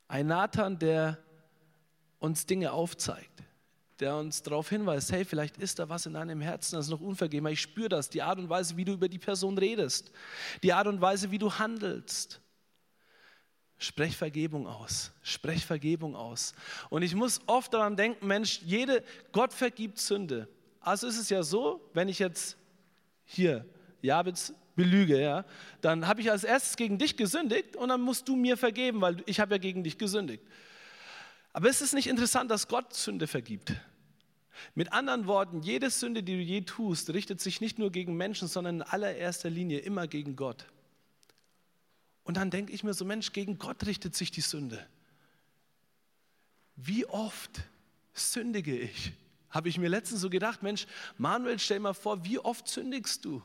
Ein 0.07 0.27
Nathan, 0.27 0.77
der 0.77 1.17
uns 2.19 2.45
Dinge 2.45 2.71
aufzeigt, 2.71 3.43
der 3.99 4.15
uns 4.17 4.43
darauf 4.43 4.69
hinweist, 4.69 5.11
hey, 5.11 5.25
vielleicht 5.25 5.57
ist 5.57 5.79
da 5.79 5.89
was 5.89 6.05
in 6.05 6.13
deinem 6.13 6.41
Herzen, 6.41 6.75
das 6.75 6.85
ist 6.85 6.91
noch 6.91 7.01
unvergeben. 7.01 7.47
Ich 7.51 7.61
spüre 7.61 7.89
das, 7.89 8.09
die 8.09 8.21
Art 8.21 8.39
und 8.39 8.49
Weise, 8.49 8.77
wie 8.77 8.85
du 8.85 8.93
über 8.93 9.09
die 9.09 9.19
Person 9.19 9.57
redest, 9.57 10.11
die 10.63 10.73
Art 10.73 10.87
und 10.87 11.01
Weise, 11.01 11.31
wie 11.31 11.37
du 11.37 11.53
handelst. 11.53 12.41
Sprech 13.77 14.15
Vergebung 14.15 14.67
aus. 14.67 15.11
Sprech 15.23 15.65
Vergebung 15.65 16.15
aus. 16.15 16.53
Und 16.91 17.01
ich 17.01 17.15
muss 17.15 17.41
oft 17.47 17.73
daran 17.73 17.95
denken, 17.95 18.27
Mensch, 18.27 18.61
jede, 18.63 19.03
Gott 19.31 19.53
vergibt 19.53 19.97
Sünde. 19.97 20.47
Also 20.81 21.07
ist 21.07 21.17
es 21.17 21.29
ja 21.29 21.41
so, 21.41 21.89
wenn 21.93 22.07
ich 22.07 22.19
jetzt 22.19 22.57
hier 23.31 23.65
Jabez 24.01 24.53
belüge, 24.75 25.19
ja, 25.21 25.45
dann 25.81 26.07
habe 26.07 26.21
ich 26.21 26.31
als 26.31 26.43
erstes 26.43 26.75
gegen 26.75 26.97
dich 26.97 27.17
gesündigt 27.17 27.75
und 27.75 27.89
dann 27.89 28.01
musst 28.01 28.27
du 28.27 28.35
mir 28.35 28.57
vergeben, 28.57 29.01
weil 29.01 29.23
ich 29.25 29.39
habe 29.39 29.55
ja 29.55 29.57
gegen 29.57 29.83
dich 29.83 29.97
gesündigt. 29.97 30.43
Aber 31.53 31.69
ist 31.69 31.81
es 31.81 31.93
nicht 31.93 32.07
interessant, 32.07 32.49
dass 32.49 32.67
Gott 32.67 32.93
Sünde 32.93 33.27
vergibt? 33.27 33.73
Mit 34.75 34.93
anderen 34.93 35.27
Worten, 35.27 35.61
jede 35.61 35.89
Sünde, 35.89 36.23
die 36.23 36.35
du 36.35 36.41
je 36.41 36.61
tust, 36.61 37.09
richtet 37.13 37.41
sich 37.41 37.61
nicht 37.61 37.79
nur 37.79 37.91
gegen 37.91 38.15
Menschen, 38.15 38.47
sondern 38.47 38.75
in 38.75 38.81
allererster 38.81 39.49
Linie 39.49 39.79
immer 39.79 40.07
gegen 40.07 40.35
Gott. 40.35 40.65
Und 42.23 42.37
dann 42.37 42.51
denke 42.51 42.71
ich 42.71 42.83
mir 42.83 42.93
so, 42.93 43.03
Mensch, 43.03 43.33
gegen 43.33 43.57
Gott 43.57 43.85
richtet 43.85 44.15
sich 44.15 44.31
die 44.31 44.41
Sünde. 44.41 44.85
wie 46.75 47.05
oft 47.05 47.61
sündige 48.13 48.77
ich? 48.77 49.13
Habe 49.51 49.69
ich 49.69 49.77
mir 49.77 49.89
letztens 49.89 50.21
so 50.21 50.29
gedacht, 50.29 50.63
Mensch, 50.63 50.87
Manuel, 51.17 51.59
stell 51.59 51.79
mal 51.79 51.93
vor, 51.93 52.23
wie 52.25 52.39
oft 52.39 52.67
sündigst 52.67 53.25
du? 53.25 53.43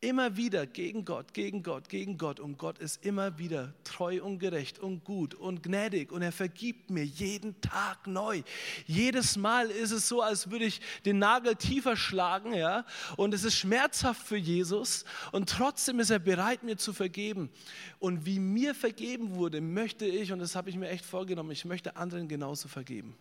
Immer 0.00 0.36
wieder 0.36 0.66
gegen 0.66 1.06
Gott, 1.06 1.32
gegen 1.32 1.62
Gott, 1.62 1.88
gegen 1.88 2.18
Gott. 2.18 2.38
Und 2.38 2.58
Gott 2.58 2.78
ist 2.78 3.04
immer 3.04 3.38
wieder 3.38 3.72
treu 3.82 4.22
und 4.22 4.38
gerecht 4.38 4.78
und 4.78 5.04
gut 5.04 5.34
und 5.34 5.62
gnädig. 5.62 6.12
Und 6.12 6.20
er 6.20 6.32
vergibt 6.32 6.90
mir 6.90 7.04
jeden 7.04 7.58
Tag 7.62 8.06
neu. 8.06 8.42
Jedes 8.84 9.38
Mal 9.38 9.70
ist 9.70 9.92
es 9.92 10.06
so, 10.06 10.20
als 10.20 10.50
würde 10.50 10.66
ich 10.66 10.82
den 11.06 11.18
Nagel 11.18 11.56
tiefer 11.56 11.96
schlagen. 11.96 12.52
Ja? 12.52 12.84
Und 13.16 13.32
es 13.32 13.42
ist 13.42 13.56
schmerzhaft 13.56 14.20
für 14.20 14.36
Jesus. 14.36 15.06
Und 15.32 15.48
trotzdem 15.48 15.98
ist 15.98 16.10
er 16.10 16.18
bereit, 16.18 16.62
mir 16.62 16.76
zu 16.76 16.92
vergeben. 16.92 17.50
Und 17.98 18.26
wie 18.26 18.38
mir 18.38 18.74
vergeben 18.74 19.34
wurde, 19.34 19.62
möchte 19.62 20.04
ich, 20.04 20.30
und 20.30 20.40
das 20.40 20.54
habe 20.56 20.68
ich 20.68 20.76
mir 20.76 20.90
echt 20.90 21.06
vorgenommen, 21.06 21.50
ich 21.52 21.64
möchte 21.64 21.96
anderen 21.96 22.28
genauso 22.28 22.68
vergeben. 22.68 23.16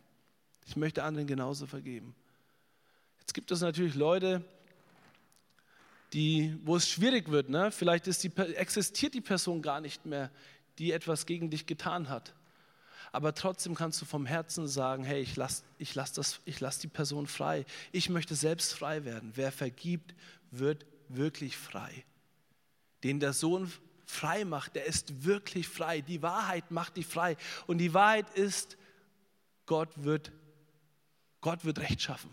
Ich 0.65 0.75
möchte 0.75 1.03
anderen 1.03 1.27
genauso 1.27 1.67
vergeben. 1.67 2.15
Jetzt 3.19 3.33
gibt 3.33 3.51
es 3.51 3.61
natürlich 3.61 3.95
Leute, 3.95 4.43
die, 6.13 6.57
wo 6.63 6.75
es 6.75 6.89
schwierig 6.89 7.29
wird. 7.29 7.49
Ne? 7.49 7.71
Vielleicht 7.71 8.05
die, 8.23 8.31
existiert 8.55 9.13
die 9.13 9.21
Person 9.21 9.61
gar 9.61 9.81
nicht 9.81 10.05
mehr, 10.05 10.31
die 10.77 10.91
etwas 10.91 11.25
gegen 11.25 11.49
dich 11.49 11.65
getan 11.65 12.09
hat. 12.09 12.33
Aber 13.11 13.33
trotzdem 13.33 13.75
kannst 13.75 14.01
du 14.01 14.05
vom 14.05 14.25
Herzen 14.25 14.67
sagen, 14.67 15.03
hey, 15.03 15.21
ich 15.21 15.35
lasse 15.37 15.63
ich 15.77 15.95
lass 15.95 16.41
lass 16.59 16.79
die 16.79 16.87
Person 16.87 17.27
frei. 17.27 17.65
Ich 17.91 18.09
möchte 18.09 18.35
selbst 18.35 18.73
frei 18.73 19.05
werden. 19.05 19.31
Wer 19.35 19.51
vergibt, 19.51 20.13
wird 20.51 20.85
wirklich 21.07 21.55
frei. 21.55 22.03
Den 23.03 23.19
der 23.19 23.33
Sohn 23.33 23.71
frei 24.05 24.45
macht, 24.45 24.75
der 24.75 24.85
ist 24.85 25.23
wirklich 25.23 25.67
frei. 25.67 26.01
Die 26.01 26.21
Wahrheit 26.21 26.71
macht 26.71 26.97
dich 26.97 27.05
frei. 27.05 27.37
Und 27.67 27.77
die 27.77 27.93
Wahrheit 27.93 28.29
ist, 28.31 28.77
Gott 29.65 29.89
wird, 29.95 30.31
Gott 31.45 31.63
wird 31.63 31.77
Recht 31.77 32.01
schaffen. 32.01 32.31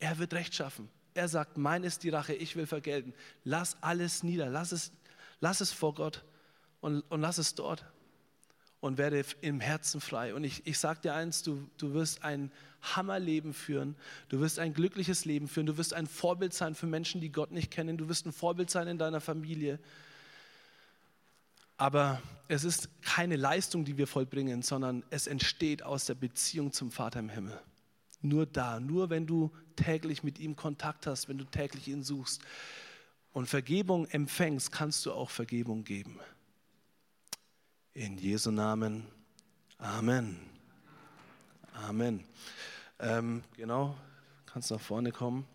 Er 0.00 0.18
wird 0.18 0.34
Recht 0.34 0.54
schaffen. 0.54 0.90
Er 1.14 1.28
sagt, 1.28 1.56
mein 1.56 1.82
ist 1.82 2.02
die 2.02 2.10
Rache, 2.10 2.34
ich 2.34 2.54
will 2.54 2.66
vergelten. 2.66 3.14
Lass 3.42 3.82
alles 3.82 4.22
nieder, 4.22 4.50
lass 4.50 4.70
es, 4.72 4.92
lass 5.40 5.62
es 5.62 5.72
vor 5.72 5.94
Gott 5.94 6.22
und, 6.82 7.00
und 7.08 7.22
lass 7.22 7.38
es 7.38 7.54
dort 7.54 7.86
und 8.80 8.98
werde 8.98 9.24
im 9.40 9.60
Herzen 9.60 10.02
frei. 10.02 10.34
Und 10.34 10.44
ich, 10.44 10.66
ich 10.66 10.78
sage 10.78 11.00
dir 11.00 11.14
eins, 11.14 11.42
du, 11.42 11.70
du 11.78 11.94
wirst 11.94 12.22
ein 12.22 12.52
Hammerleben 12.82 13.54
führen, 13.54 13.96
du 14.28 14.40
wirst 14.40 14.58
ein 14.58 14.74
glückliches 14.74 15.24
Leben 15.24 15.48
führen, 15.48 15.64
du 15.64 15.78
wirst 15.78 15.94
ein 15.94 16.06
Vorbild 16.06 16.52
sein 16.52 16.74
für 16.74 16.86
Menschen, 16.86 17.22
die 17.22 17.32
Gott 17.32 17.50
nicht 17.50 17.70
kennen, 17.70 17.96
du 17.96 18.10
wirst 18.10 18.26
ein 18.26 18.32
Vorbild 18.32 18.68
sein 18.68 18.88
in 18.88 18.98
deiner 18.98 19.22
Familie. 19.22 19.78
Aber 21.78 22.20
es 22.48 22.64
ist 22.64 22.90
keine 23.00 23.36
Leistung, 23.36 23.86
die 23.86 23.96
wir 23.96 24.06
vollbringen, 24.06 24.60
sondern 24.60 25.02
es 25.08 25.26
entsteht 25.26 25.82
aus 25.82 26.04
der 26.04 26.14
Beziehung 26.14 26.74
zum 26.74 26.90
Vater 26.90 27.20
im 27.20 27.30
Himmel. 27.30 27.58
Nur 28.20 28.46
da, 28.46 28.80
nur 28.80 29.10
wenn 29.10 29.26
du 29.26 29.50
täglich 29.76 30.22
mit 30.22 30.38
ihm 30.38 30.56
Kontakt 30.56 31.06
hast, 31.06 31.28
wenn 31.28 31.38
du 31.38 31.44
täglich 31.44 31.88
ihn 31.88 32.02
suchst 32.02 32.42
und 33.32 33.46
Vergebung 33.46 34.06
empfängst, 34.06 34.72
kannst 34.72 35.04
du 35.06 35.12
auch 35.12 35.30
Vergebung 35.30 35.84
geben. 35.84 36.18
In 37.92 38.18
Jesu 38.18 38.50
Namen. 38.50 39.06
Amen. 39.78 40.38
Amen. 41.74 42.24
Ähm, 42.98 43.44
genau, 43.56 43.94
kannst 44.46 44.70
nach 44.70 44.80
vorne 44.80 45.12
kommen. 45.12 45.46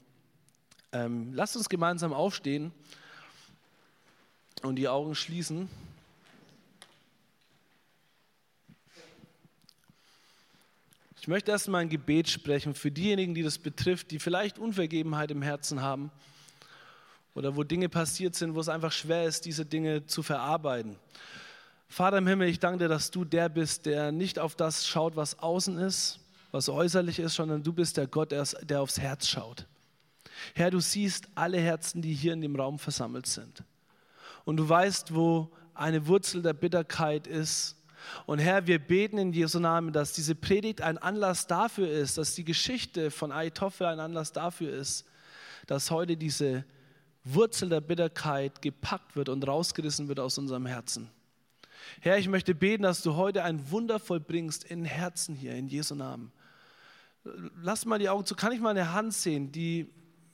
Ähm, 0.91 1.33
lasst 1.33 1.55
uns 1.57 1.69
gemeinsam 1.69 2.13
aufstehen 2.13 2.71
und 4.61 4.75
die 4.75 4.87
Augen 4.87 5.15
schließen. 5.15 5.69
Ich 11.21 11.27
möchte 11.27 11.51
erstmal 11.51 11.81
ein 11.81 11.89
Gebet 11.89 12.29
sprechen 12.29 12.73
für 12.73 12.89
diejenigen, 12.89 13.35
die 13.35 13.43
das 13.43 13.59
betrifft, 13.59 14.09
die 14.09 14.17
vielleicht 14.17 14.57
Unvergebenheit 14.57 15.29
im 15.29 15.43
Herzen 15.43 15.79
haben 15.79 16.09
oder 17.35 17.55
wo 17.55 17.63
Dinge 17.63 17.89
passiert 17.89 18.33
sind, 18.33 18.55
wo 18.55 18.59
es 18.59 18.69
einfach 18.69 18.91
schwer 18.91 19.25
ist, 19.25 19.45
diese 19.45 19.63
Dinge 19.63 20.07
zu 20.07 20.23
verarbeiten. 20.23 20.95
Vater 21.87 22.17
im 22.17 22.25
Himmel, 22.25 22.49
ich 22.49 22.59
danke 22.59 22.79
dir, 22.79 22.87
dass 22.87 23.11
du 23.11 23.23
der 23.23 23.49
bist, 23.49 23.85
der 23.85 24.11
nicht 24.11 24.39
auf 24.39 24.55
das 24.55 24.87
schaut, 24.87 25.15
was 25.15 25.37
außen 25.37 25.77
ist, 25.77 26.19
was 26.49 26.69
äußerlich 26.69 27.19
ist, 27.19 27.35
sondern 27.35 27.61
du 27.61 27.71
bist 27.71 27.97
der 27.97 28.07
Gott, 28.07 28.31
der 28.31 28.81
aufs 28.81 28.99
Herz 28.99 29.27
schaut. 29.27 29.67
Herr, 30.55 30.71
du 30.71 30.79
siehst 30.79 31.27
alle 31.35 31.59
Herzen, 31.59 32.01
die 32.01 32.15
hier 32.15 32.33
in 32.33 32.41
dem 32.41 32.55
Raum 32.55 32.79
versammelt 32.79 33.27
sind. 33.27 33.63
Und 34.43 34.57
du 34.57 34.67
weißt, 34.67 35.13
wo 35.13 35.51
eine 35.75 36.07
Wurzel 36.07 36.41
der 36.41 36.53
Bitterkeit 36.53 37.27
ist, 37.27 37.75
und 38.25 38.39
Herr, 38.39 38.67
wir 38.67 38.79
beten 38.79 39.17
in 39.17 39.33
Jesu 39.33 39.59
Namen, 39.59 39.93
dass 39.93 40.13
diese 40.13 40.35
Predigt 40.35 40.81
ein 40.81 40.97
Anlass 40.97 41.47
dafür 41.47 41.89
ist, 41.89 42.17
dass 42.17 42.35
die 42.35 42.45
Geschichte 42.45 43.11
von 43.11 43.31
Aitoffel 43.31 43.87
ein 43.87 43.99
Anlass 43.99 44.31
dafür 44.31 44.71
ist, 44.73 45.05
dass 45.67 45.91
heute 45.91 46.17
diese 46.17 46.65
Wurzel 47.23 47.69
der 47.69 47.81
Bitterkeit 47.81 48.61
gepackt 48.61 49.15
wird 49.15 49.29
und 49.29 49.47
rausgerissen 49.47 50.07
wird 50.07 50.19
aus 50.19 50.37
unserem 50.37 50.65
Herzen. 50.65 51.09
Herr, 51.99 52.17
ich 52.17 52.27
möchte 52.27 52.55
beten, 52.55 52.83
dass 52.83 53.01
du 53.01 53.15
heute 53.15 53.43
ein 53.43 53.71
Wunder 53.71 53.99
vollbringst 53.99 54.63
in 54.63 54.85
Herzen 54.85 55.35
hier, 55.35 55.55
in 55.55 55.67
Jesu 55.67 55.95
Namen. 55.95 56.31
Lass 57.61 57.85
mal 57.85 57.99
die 57.99 58.09
Augen 58.09 58.25
zu. 58.25 58.35
Kann 58.35 58.51
ich 58.51 58.59
mal 58.59 58.69
eine 58.69 58.93
Hand 58.93 59.13
sehen, 59.13 59.51
die, 59.51 59.89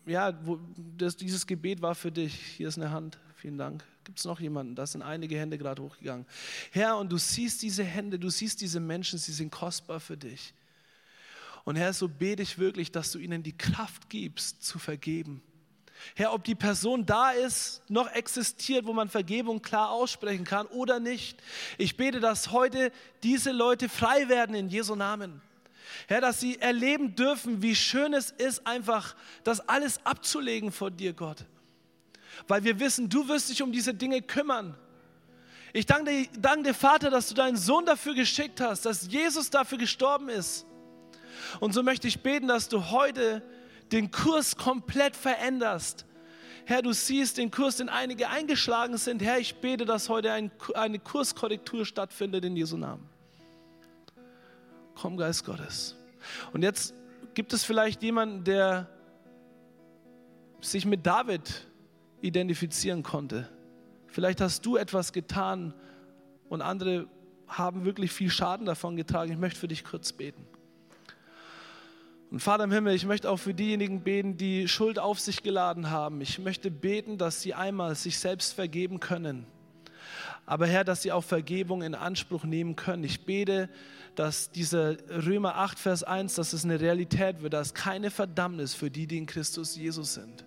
ja, 0.05 0.33
wo, 0.45 0.59
das, 0.97 1.17
dieses 1.17 1.45
Gebet 1.45 1.81
war 1.81 1.95
für 1.95 2.11
dich. 2.11 2.33
Hier 2.33 2.69
ist 2.69 2.77
eine 2.77 2.91
Hand. 2.91 3.17
Vielen 3.37 3.59
Dank. 3.59 3.83
Gibt 4.03 4.17
es 4.17 4.25
noch 4.25 4.39
jemanden? 4.39 4.73
Da 4.73 4.87
sind 4.87 5.03
einige 5.03 5.37
Hände 5.37 5.59
gerade 5.59 5.83
hochgegangen. 5.83 6.25
Herr, 6.71 6.97
und 6.97 7.11
du 7.11 7.19
siehst 7.19 7.61
diese 7.61 7.83
Hände, 7.83 8.17
du 8.17 8.31
siehst 8.31 8.61
diese 8.61 8.79
Menschen, 8.79 9.19
sie 9.19 9.31
sind 9.31 9.51
kostbar 9.51 9.99
für 9.99 10.17
dich. 10.17 10.55
Und 11.63 11.75
Herr, 11.75 11.93
so 11.93 12.07
bete 12.07 12.41
ich 12.41 12.57
wirklich, 12.57 12.91
dass 12.91 13.11
du 13.11 13.19
ihnen 13.19 13.43
die 13.43 13.55
Kraft 13.55 14.09
gibst, 14.09 14.63
zu 14.63 14.79
vergeben. 14.79 15.43
Herr, 16.15 16.33
ob 16.33 16.45
die 16.45 16.55
Person 16.55 17.05
da 17.05 17.29
ist, 17.29 17.83
noch 17.89 18.09
existiert, 18.11 18.87
wo 18.87 18.93
man 18.93 19.07
Vergebung 19.07 19.61
klar 19.61 19.91
aussprechen 19.91 20.43
kann 20.43 20.65
oder 20.67 20.99
nicht. 20.99 21.39
Ich 21.77 21.95
bete, 21.95 22.19
dass 22.19 22.51
heute 22.51 22.91
diese 23.21 23.51
Leute 23.51 23.87
frei 23.87 24.29
werden 24.29 24.55
in 24.55 24.69
Jesu 24.69 24.95
Namen. 24.95 25.41
Herr, 26.07 26.21
dass 26.21 26.39
sie 26.39 26.59
erleben 26.59 27.15
dürfen, 27.15 27.61
wie 27.61 27.75
schön 27.75 28.15
es 28.15 28.31
ist, 28.31 28.65
einfach 28.65 29.15
das 29.43 29.59
alles 29.69 30.03
abzulegen 30.05 30.71
vor 30.71 30.89
dir, 30.89 31.13
Gott 31.13 31.45
weil 32.47 32.63
wir 32.63 32.79
wissen, 32.79 33.09
du 33.09 33.27
wirst 33.27 33.49
dich 33.49 33.61
um 33.61 33.71
diese 33.71 33.93
Dinge 33.93 34.21
kümmern. 34.21 34.75
Ich 35.73 35.85
danke 35.85 36.11
dir, 36.11 36.27
danke 36.39 36.69
dir, 36.69 36.73
Vater, 36.73 37.09
dass 37.09 37.29
du 37.29 37.35
deinen 37.35 37.57
Sohn 37.57 37.85
dafür 37.85 38.15
geschickt 38.15 38.61
hast, 38.61 38.85
dass 38.85 39.07
Jesus 39.07 39.49
dafür 39.49 39.77
gestorben 39.77 40.29
ist. 40.29 40.65
Und 41.59 41.73
so 41.73 41.83
möchte 41.83 42.07
ich 42.07 42.21
beten, 42.21 42.47
dass 42.47 42.69
du 42.69 42.89
heute 42.89 43.43
den 43.91 44.11
Kurs 44.11 44.55
komplett 44.55 45.15
veränderst. 45.15 46.05
Herr, 46.65 46.81
du 46.81 46.91
siehst 46.91 47.37
den 47.37 47.49
Kurs, 47.49 47.77
den 47.77 47.87
einige 47.87 48.29
eingeschlagen 48.29 48.97
sind. 48.97 49.21
Herr, 49.21 49.39
ich 49.39 49.55
bete, 49.55 49.85
dass 49.85 50.09
heute 50.09 50.33
ein, 50.33 50.51
eine 50.73 50.99
Kurskorrektur 50.99 51.85
stattfindet 51.85 52.43
in 52.43 52.57
Jesu 52.57 52.75
Namen. 52.75 53.07
Komm, 54.95 55.15
Geist 55.15 55.45
Gottes. 55.45 55.95
Und 56.51 56.63
jetzt 56.63 56.93
gibt 57.35 57.53
es 57.53 57.63
vielleicht 57.63 58.03
jemanden, 58.03 58.43
der 58.43 58.89
sich 60.59 60.85
mit 60.85 61.05
David 61.05 61.67
identifizieren 62.21 63.03
konnte. 63.03 63.49
Vielleicht 64.07 64.41
hast 64.41 64.65
du 64.65 64.77
etwas 64.77 65.13
getan 65.13 65.73
und 66.49 66.61
andere 66.61 67.07
haben 67.47 67.85
wirklich 67.85 68.11
viel 68.11 68.29
Schaden 68.29 68.65
davon 68.65 68.95
getragen. 68.95 69.31
Ich 69.31 69.37
möchte 69.37 69.59
für 69.59 69.67
dich 69.67 69.83
kurz 69.83 70.13
beten. 70.13 70.45
Und 72.29 72.41
Vater 72.41 72.65
im 72.65 72.71
Himmel, 72.71 72.93
ich 72.93 73.05
möchte 73.05 73.29
auch 73.29 73.37
für 73.37 73.53
diejenigen 73.53 74.01
beten, 74.01 74.35
die 74.35 74.67
Schuld 74.67 74.99
auf 74.99 75.19
sich 75.19 75.43
geladen 75.43 75.89
haben. 75.89 76.19
Ich 76.19 76.39
möchte 76.39 76.69
beten, 76.69 77.17
dass 77.17 77.41
sie 77.41 77.53
einmal 77.53 77.95
sich 77.95 78.19
selbst 78.19 78.53
vergeben 78.53 78.99
können. 78.99 79.45
Aber 80.45 80.67
Herr, 80.67 80.83
dass 80.83 81.01
sie 81.01 81.11
auch 81.11 81.23
Vergebung 81.23 81.83
in 81.83 81.95
Anspruch 81.95 82.43
nehmen 82.43 82.75
können. 82.75 83.03
Ich 83.03 83.25
bete, 83.25 83.69
dass 84.15 84.49
dieser 84.49 84.97
Römer 85.09 85.55
8, 85.55 85.77
Vers 85.77 86.03
1, 86.03 86.35
dass 86.35 86.53
es 86.53 86.65
eine 86.65 86.79
Realität 86.79 87.41
wird, 87.41 87.53
dass 87.53 87.73
keine 87.73 88.11
Verdammnis 88.11 88.73
für 88.73 88.89
die, 88.89 89.07
die 89.07 89.19
in 89.19 89.25
Christus 89.25 89.75
Jesus 89.75 90.15
sind. 90.15 90.46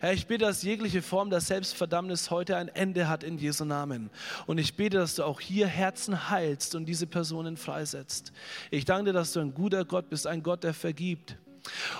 Herr, 0.00 0.12
ich 0.12 0.26
bete, 0.26 0.44
dass 0.44 0.62
jegliche 0.62 1.02
Form 1.02 1.30
der 1.30 1.40
Selbstverdammnis 1.40 2.30
heute 2.30 2.56
ein 2.56 2.68
Ende 2.68 3.08
hat 3.08 3.24
in 3.24 3.38
Jesu 3.38 3.64
Namen. 3.64 4.10
Und 4.46 4.58
ich 4.58 4.76
bete, 4.76 4.98
dass 4.98 5.16
du 5.16 5.24
auch 5.24 5.40
hier 5.40 5.66
Herzen 5.66 6.30
heilst 6.30 6.74
und 6.74 6.86
diese 6.86 7.06
Personen 7.06 7.56
freisetzt. 7.56 8.32
Ich 8.70 8.84
danke 8.84 9.06
dir, 9.06 9.12
dass 9.12 9.32
du 9.32 9.40
ein 9.40 9.54
guter 9.54 9.84
Gott 9.84 10.08
bist, 10.08 10.26
ein 10.26 10.42
Gott, 10.42 10.64
der 10.64 10.74
vergibt. 10.74 11.36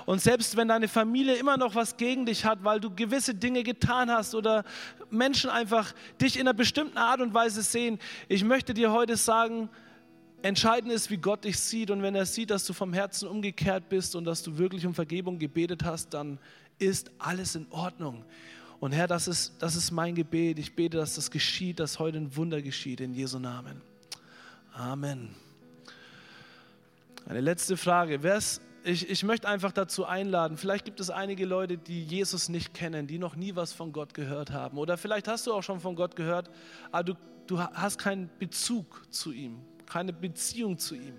Und 0.06 0.20
selbst 0.20 0.56
wenn 0.56 0.68
deine 0.68 0.88
Familie 0.88 1.34
immer 1.34 1.56
noch 1.56 1.74
was 1.74 1.96
gegen 1.96 2.26
dich 2.26 2.44
hat, 2.44 2.64
weil 2.64 2.80
du 2.80 2.94
gewisse 2.94 3.34
Dinge 3.34 3.62
getan 3.62 4.10
hast 4.10 4.34
oder 4.34 4.64
Menschen 5.10 5.50
einfach 5.50 5.92
dich 6.20 6.36
in 6.36 6.42
einer 6.42 6.54
bestimmten 6.54 6.96
Art 6.96 7.20
und 7.20 7.34
Weise 7.34 7.62
sehen, 7.62 7.98
ich 8.28 8.44
möchte 8.44 8.74
dir 8.74 8.92
heute 8.92 9.16
sagen, 9.16 9.68
entscheidend 10.42 10.92
ist, 10.92 11.10
wie 11.10 11.18
Gott 11.18 11.44
dich 11.44 11.58
sieht. 11.58 11.90
Und 11.90 12.02
wenn 12.02 12.14
er 12.14 12.26
sieht, 12.26 12.50
dass 12.50 12.64
du 12.64 12.72
vom 12.72 12.92
Herzen 12.92 13.28
umgekehrt 13.28 13.88
bist 13.88 14.16
und 14.16 14.24
dass 14.24 14.42
du 14.42 14.56
wirklich 14.58 14.86
um 14.86 14.94
Vergebung 14.94 15.38
gebetet 15.38 15.84
hast, 15.84 16.14
dann 16.14 16.38
ist 16.80 17.10
alles 17.18 17.54
in 17.54 17.66
Ordnung. 17.70 18.24
Und 18.80 18.92
Herr, 18.92 19.06
das 19.06 19.28
ist, 19.28 19.54
das 19.58 19.76
ist 19.76 19.90
mein 19.90 20.14
Gebet. 20.14 20.58
Ich 20.58 20.74
bete, 20.74 20.96
dass 20.96 21.14
das 21.14 21.30
geschieht, 21.30 21.78
dass 21.78 21.98
heute 21.98 22.18
ein 22.18 22.34
Wunder 22.34 22.62
geschieht 22.62 23.00
in 23.00 23.12
Jesu 23.12 23.38
Namen. 23.38 23.82
Amen. 24.72 25.34
Eine 27.26 27.42
letzte 27.42 27.76
Frage. 27.76 28.22
Wer's, 28.22 28.62
ich, 28.82 29.10
ich 29.10 29.22
möchte 29.22 29.46
einfach 29.46 29.72
dazu 29.72 30.06
einladen, 30.06 30.56
vielleicht 30.56 30.86
gibt 30.86 31.00
es 31.00 31.10
einige 31.10 31.44
Leute, 31.44 31.76
die 31.76 32.02
Jesus 32.02 32.48
nicht 32.48 32.72
kennen, 32.72 33.06
die 33.06 33.18
noch 33.18 33.36
nie 33.36 33.54
was 33.54 33.74
von 33.74 33.92
Gott 33.92 34.14
gehört 34.14 34.50
haben. 34.50 34.78
Oder 34.78 34.96
vielleicht 34.96 35.28
hast 35.28 35.46
du 35.46 35.52
auch 35.52 35.62
schon 35.62 35.80
von 35.80 35.94
Gott 35.94 36.16
gehört, 36.16 36.50
aber 36.90 37.04
du, 37.04 37.14
du 37.46 37.60
hast 37.60 37.98
keinen 37.98 38.30
Bezug 38.38 39.02
zu 39.10 39.32
ihm, 39.32 39.58
keine 39.84 40.14
Beziehung 40.14 40.78
zu 40.78 40.94
ihm. 40.94 41.14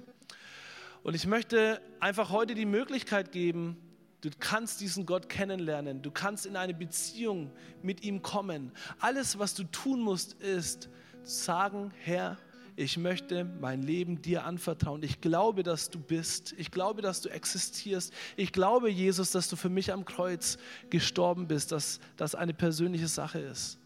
Und 1.04 1.14
ich 1.14 1.28
möchte 1.28 1.80
einfach 2.00 2.32
heute 2.32 2.56
die 2.56 2.66
Möglichkeit 2.66 3.32
geben, 3.32 3.78
du 4.22 4.30
kannst 4.40 4.82
diesen 4.82 5.06
Gott 5.06 5.30
kennenlernen, 5.30 6.02
du 6.02 6.12
kannst 6.12 6.46
in 6.46 6.56
eine 6.56 6.74
Beziehung 6.74 7.52
mit 7.82 8.04
ihm 8.04 8.22
kommen. 8.22 8.72
Alles, 9.00 9.40
was 9.40 9.54
du 9.54 9.64
tun 9.66 10.02
musst, 10.02 10.34
ist 10.34 10.90
sagen, 11.24 11.92
Herr, 12.04 12.38
ich 12.76 12.98
möchte 12.98 13.44
mein 13.44 13.84
Leben 13.84 14.22
dir 14.22 14.46
anvertrauen. 14.46 15.04
Ich 15.04 15.22
glaube, 15.22 15.64
dass 15.64 15.90
du 15.90 16.00
bist. 16.00 16.54
Ich 16.58 16.72
glaube, 16.72 17.02
dass 17.02 17.22
du 17.22 17.30
existierst. 17.30 18.14
Ich 18.38 18.54
glaube, 18.54 18.90
Jesus, 18.90 19.32
dass 19.32 19.50
du 19.50 19.56
für 19.56 19.70
mich 19.70 19.92
am 19.92 20.06
Kreuz 20.06 20.58
gestorben 20.90 21.48
bist, 21.48 21.72
dass 21.72 22.00
das 22.16 22.34
eine 22.34 22.54
persönliche 22.54 23.08
Sache 23.08 23.40
ist. 23.40 23.78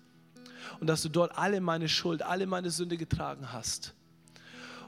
Und 0.80 0.88
dass 0.88 1.02
du 1.02 1.10
dort 1.10 1.38
alle 1.38 1.62
meine 1.62 1.90
Schuld, 1.90 2.22
alle 2.22 2.46
meine 2.46 2.70
Sünde 2.70 2.98
getragen 2.98 3.52
hast. 3.52 3.94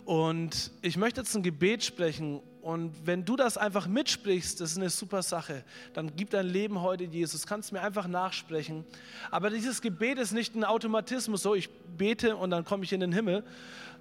Und 0.06 0.72
ich 0.82 0.95
möchte 0.95 1.22
jetzt 1.22 1.36
ein 1.36 1.43
Gebet 1.43 1.84
sprechen. 1.84 2.39
Und 2.68 3.07
wenn 3.07 3.24
du 3.24 3.38
das 3.38 3.57
einfach 3.57 3.88
mitsprichst, 3.88 4.59
das 4.59 4.72
ist 4.72 4.78
eine 4.78 4.89
super 4.89 5.24
Sache. 5.24 5.63
Dann 5.93 6.11
gib 6.18 6.32
dein 6.32 6.47
Leben 6.47 6.82
heute 6.82 7.05
Jesus. 7.05 7.47
Kannst 7.47 7.72
mir 7.72 7.80
einfach 7.80 8.09
nachsprechen. 8.09 8.84
Aber 9.32 9.49
dieses 9.49 9.82
Gebet 9.82 10.18
ist 10.18 10.34
nicht 10.34 10.53
ein 10.53 10.65
Automatismus, 10.65 11.43
so 11.43 11.55
ich 11.55 11.70
bete 11.97 12.36
und 12.36 12.49
dann 12.49 12.65
komme 12.65 12.84
ich 12.84 12.91
in 12.91 12.99
den 12.99 13.13
Himmel, 13.13 13.45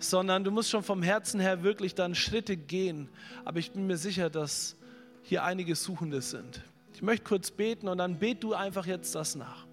sondern 0.00 0.42
du 0.42 0.50
musst 0.50 0.68
schon 0.68 0.82
vom 0.82 1.00
Herzen 1.00 1.38
her 1.38 1.62
wirklich 1.62 1.94
dann 1.94 2.16
Schritte 2.16 2.56
gehen. 2.56 3.08
Aber 3.44 3.60
ich 3.60 3.70
bin 3.70 3.86
mir 3.86 3.98
sicher, 3.98 4.30
dass 4.30 4.74
hier 5.22 5.44
einige 5.44 5.76
Suchende 5.76 6.20
sind. 6.20 6.60
Ich 6.92 7.02
möchte 7.02 7.24
kurz 7.24 7.52
beten 7.52 7.86
und 7.86 7.98
dann 7.98 8.18
bet 8.18 8.42
du 8.42 8.52
einfach 8.52 8.86
jetzt 8.86 9.14
das 9.14 9.36
nach. 9.36 9.64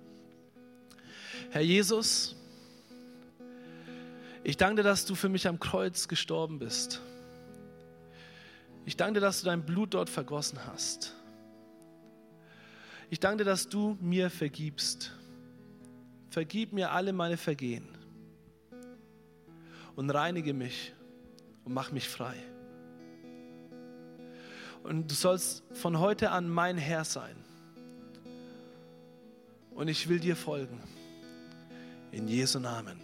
Herr 1.49 1.61
Jesus, 1.61 2.35
ich 4.43 4.55
danke 4.55 4.83
dir, 4.83 4.87
dass 4.87 5.03
du 5.03 5.15
für 5.15 5.29
mich 5.29 5.47
am 5.47 5.59
Kreuz 5.59 6.07
gestorben 6.07 6.59
bist. 6.59 7.01
Ich 8.86 8.97
danke 8.97 9.19
dir, 9.19 9.25
dass 9.25 9.39
du 9.39 9.45
dein 9.45 9.65
Blut 9.65 9.93
dort 9.93 10.09
vergossen 10.09 10.59
hast. 10.65 11.13
Ich 13.09 13.19
danke 13.19 13.43
dir, 13.43 13.49
dass 13.49 13.69
du 13.69 13.97
mir 14.01 14.29
vergibst. 14.29 15.11
Vergib 16.29 16.73
mir 16.73 16.91
alle 16.91 17.13
meine 17.13 17.38
Vergehen 17.38 17.88
und 19.95 20.09
reinige 20.09 20.53
mich 20.53 20.93
und 21.63 21.73
mach 21.73 21.91
mich 21.91 22.09
frei. 22.09 22.36
Und 24.84 25.09
du 25.09 25.15
sollst 25.15 25.63
von 25.73 25.99
heute 25.99 26.31
an 26.31 26.49
mein 26.49 26.77
Herr 26.77 27.05
sein. 27.05 27.36
Und 29.71 29.88
ich 29.88 30.09
will 30.09 30.19
dir 30.19 30.36
folgen. 30.36 30.81
In 32.11 32.27
Jesu 32.27 32.59
Namen. 32.59 32.99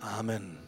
Amen. 0.00 0.63